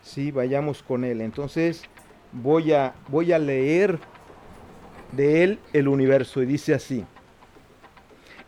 ¿sí? 0.04 0.30
Vayamos 0.30 0.84
con 0.84 1.04
él. 1.04 1.22
Entonces, 1.22 1.84
voy 2.32 2.74
a, 2.74 2.94
voy 3.08 3.32
a 3.32 3.40
leer 3.40 3.98
de 5.14 5.44
él 5.44 5.60
el 5.74 5.88
universo 5.88 6.44
y 6.44 6.46
dice 6.46 6.74
así. 6.74 7.06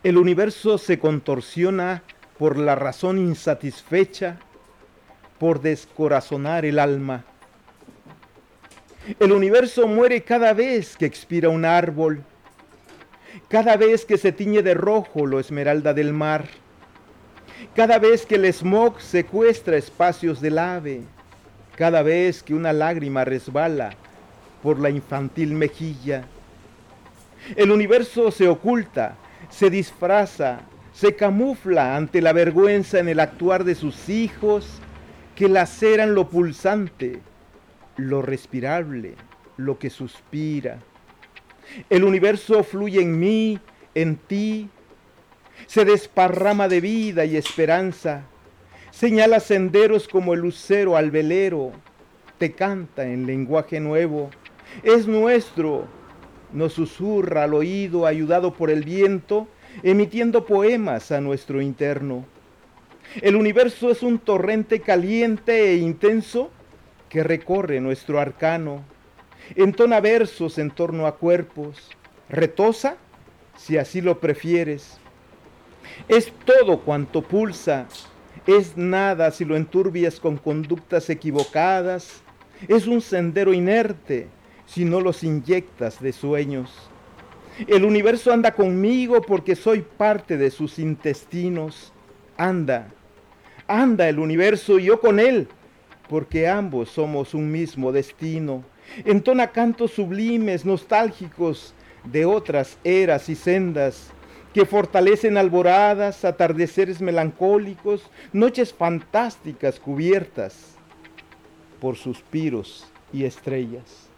El 0.02 0.18
universo 0.18 0.78
se 0.78 0.98
contorsiona 0.98 2.02
por 2.38 2.58
la 2.58 2.74
razón 2.74 3.18
insatisfecha, 3.18 4.38
por 5.38 5.60
descorazonar 5.60 6.64
el 6.64 6.78
alma. 6.78 7.24
El 9.18 9.32
universo 9.32 9.88
muere 9.88 10.22
cada 10.22 10.52
vez 10.52 10.96
que 10.96 11.06
expira 11.06 11.48
un 11.48 11.64
árbol, 11.64 12.22
cada 13.48 13.76
vez 13.76 14.04
que 14.04 14.16
se 14.16 14.30
tiñe 14.30 14.62
de 14.62 14.74
rojo 14.74 15.26
lo 15.26 15.40
esmeralda 15.40 15.92
del 15.92 16.12
mar, 16.12 16.46
cada 17.74 17.98
vez 17.98 18.24
que 18.24 18.36
el 18.36 18.52
smog 18.52 19.00
secuestra 19.00 19.76
espacios 19.76 20.40
del 20.40 20.58
ave, 20.58 21.00
cada 21.76 22.02
vez 22.02 22.44
que 22.44 22.54
una 22.54 22.72
lágrima 22.72 23.24
resbala 23.24 23.90
por 24.62 24.78
la 24.78 24.90
infantil 24.90 25.52
mejilla. 25.52 26.24
El 27.56 27.72
universo 27.72 28.30
se 28.30 28.46
oculta, 28.46 29.16
se 29.50 29.68
disfraza, 29.68 30.60
se 30.92 31.16
camufla 31.16 31.96
ante 31.96 32.20
la 32.20 32.32
vergüenza 32.32 33.00
en 33.00 33.08
el 33.08 33.18
actuar 33.18 33.64
de 33.64 33.74
sus 33.74 34.08
hijos 34.08 34.78
que 35.34 35.48
laceran 35.48 36.14
lo 36.14 36.28
pulsante, 36.28 37.20
lo 37.96 38.22
respirable, 38.22 39.14
lo 39.56 39.78
que 39.78 39.90
suspira. 39.90 40.78
El 41.88 42.04
universo 42.04 42.62
fluye 42.64 43.00
en 43.00 43.18
mí, 43.18 43.58
en 43.94 44.16
ti, 44.16 44.68
se 45.66 45.84
desparrama 45.84 46.68
de 46.68 46.80
vida 46.80 47.24
y 47.24 47.36
esperanza, 47.36 48.24
señala 48.90 49.40
senderos 49.40 50.08
como 50.08 50.34
el 50.34 50.40
lucero 50.40 50.96
al 50.96 51.10
velero, 51.10 51.72
te 52.38 52.52
canta 52.52 53.06
en 53.06 53.26
lenguaje 53.26 53.80
nuevo, 53.80 54.30
es 54.82 55.06
nuestro, 55.06 55.86
nos 56.52 56.72
susurra 56.72 57.44
al 57.44 57.54
oído 57.54 58.06
ayudado 58.06 58.54
por 58.54 58.70
el 58.70 58.84
viento, 58.84 59.48
emitiendo 59.82 60.44
poemas 60.44 61.12
a 61.12 61.20
nuestro 61.20 61.62
interno. 61.62 62.26
El 63.20 63.36
universo 63.36 63.90
es 63.90 64.02
un 64.02 64.18
torrente 64.18 64.80
caliente 64.80 65.72
e 65.72 65.76
intenso 65.76 66.50
que 67.12 67.22
recorre 67.22 67.78
nuestro 67.78 68.18
arcano, 68.18 68.82
entona 69.54 70.00
versos 70.00 70.56
en 70.56 70.70
torno 70.70 71.06
a 71.06 71.16
cuerpos, 71.16 71.90
retosa 72.30 72.96
si 73.54 73.76
así 73.76 74.00
lo 74.00 74.18
prefieres. 74.18 74.96
Es 76.08 76.32
todo 76.46 76.80
cuanto 76.80 77.20
pulsa, 77.20 77.86
es 78.46 78.78
nada 78.78 79.30
si 79.30 79.44
lo 79.44 79.56
enturbias 79.56 80.18
con 80.20 80.38
conductas 80.38 81.10
equivocadas, 81.10 82.22
es 82.66 82.86
un 82.86 83.02
sendero 83.02 83.52
inerte 83.52 84.28
si 84.64 84.86
no 84.86 84.98
los 85.02 85.22
inyectas 85.22 86.00
de 86.00 86.14
sueños. 86.14 86.72
El 87.66 87.84
universo 87.84 88.32
anda 88.32 88.54
conmigo 88.54 89.20
porque 89.20 89.54
soy 89.54 89.82
parte 89.82 90.38
de 90.38 90.50
sus 90.50 90.78
intestinos. 90.78 91.92
Anda, 92.38 92.88
anda 93.66 94.08
el 94.08 94.18
universo 94.18 94.78
y 94.78 94.84
yo 94.84 94.98
con 94.98 95.20
él, 95.20 95.46
porque 96.12 96.46
ambos 96.46 96.90
somos 96.90 97.32
un 97.32 97.50
mismo 97.50 97.90
destino. 97.90 98.62
Entona 99.06 99.50
cantos 99.50 99.92
sublimes, 99.92 100.66
nostálgicos 100.66 101.72
de 102.04 102.26
otras 102.26 102.76
eras 102.84 103.30
y 103.30 103.34
sendas 103.34 104.10
que 104.52 104.66
fortalecen 104.66 105.38
alboradas, 105.38 106.26
atardeceres 106.26 107.00
melancólicos, 107.00 108.10
noches 108.34 108.74
fantásticas 108.74 109.80
cubiertas 109.80 110.76
por 111.80 111.96
suspiros 111.96 112.86
y 113.10 113.24
estrellas. 113.24 114.10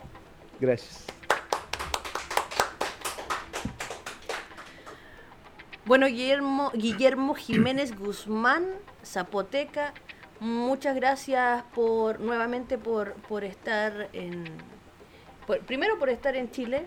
Gracias. 0.59 1.05
Bueno, 5.85 6.07
Guillermo, 6.07 7.35
Jiménez 7.35 7.97
Guzmán, 7.97 8.65
Zapoteca, 9.05 9.95
muchas 10.45 10.95
gracias 10.95 11.65
por 11.75 12.21
nuevamente 12.21 12.77
por, 12.77 13.15
por 13.15 13.45
estar 13.45 14.11
en... 14.13 14.45
primero 15.67 15.99
por 15.99 16.11
estar 16.11 16.37
en 16.37 16.51
Chile, 16.51 16.87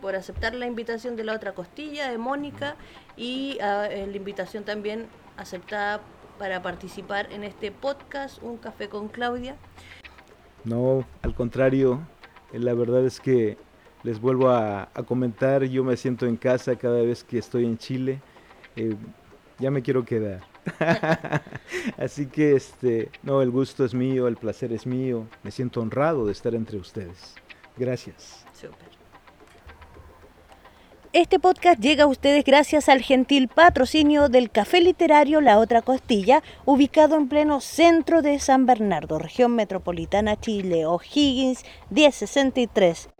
por 0.00 0.14
aceptar 0.14 0.54
la 0.54 0.66
invitación 0.66 1.16
de 1.16 1.24
la 1.24 1.34
otra 1.34 1.52
costilla, 1.52 2.08
de 2.08 2.18
Mónica, 2.18 2.76
y 3.16 3.58
ah, 3.60 3.88
eh, 3.90 4.06
la 4.06 4.16
invitación 4.16 4.64
también 4.64 5.06
aceptada 5.36 6.02
para 6.38 6.62
participar 6.62 7.32
en 7.32 7.42
este 7.42 7.72
podcast, 7.72 8.40
Un 8.42 8.58
Café 8.58 8.88
con 8.88 9.08
Claudia. 9.08 9.56
No, 10.62 11.04
al 11.22 11.34
contrario, 11.34 12.00
eh, 12.52 12.60
la 12.60 12.74
verdad 12.74 13.04
es 13.04 13.18
que 13.18 13.58
les 14.04 14.20
vuelvo 14.20 14.50
a, 14.50 14.88
comentar, 15.06 15.64
yo 15.64 15.82
me 15.82 15.96
siento 15.96 16.26
en 16.26 16.36
casa 16.36 16.76
cada 16.76 17.02
vez 17.02 17.24
que 17.24 17.38
estoy 17.38 17.64
en 17.64 17.76
Chile, 17.76 18.20
eh, 18.76 18.94
ya 19.58 19.72
me 19.72 19.82
quiero 19.82 20.04
quedar. 20.04 20.53
Así 21.98 22.26
que 22.26 22.56
este, 22.56 23.10
no, 23.22 23.42
el 23.42 23.50
gusto 23.50 23.84
es 23.84 23.94
mío, 23.94 24.28
el 24.28 24.36
placer 24.36 24.72
es 24.72 24.86
mío, 24.86 25.26
me 25.42 25.50
siento 25.50 25.80
honrado 25.80 26.26
de 26.26 26.32
estar 26.32 26.54
entre 26.54 26.78
ustedes. 26.78 27.34
Gracias. 27.76 28.44
Este 31.12 31.38
podcast 31.38 31.80
llega 31.80 32.04
a 32.04 32.06
ustedes 32.08 32.44
gracias 32.44 32.88
al 32.88 33.00
gentil 33.00 33.46
patrocinio 33.46 34.28
del 34.28 34.50
Café 34.50 34.80
Literario 34.80 35.40
La 35.40 35.60
Otra 35.60 35.80
Costilla, 35.80 36.42
ubicado 36.64 37.14
en 37.16 37.28
pleno 37.28 37.60
centro 37.60 38.20
de 38.20 38.40
San 38.40 38.66
Bernardo, 38.66 39.20
región 39.20 39.54
metropolitana 39.54 40.40
Chile, 40.40 40.86
O'Higgins 40.86 41.64
1063. 41.90 43.13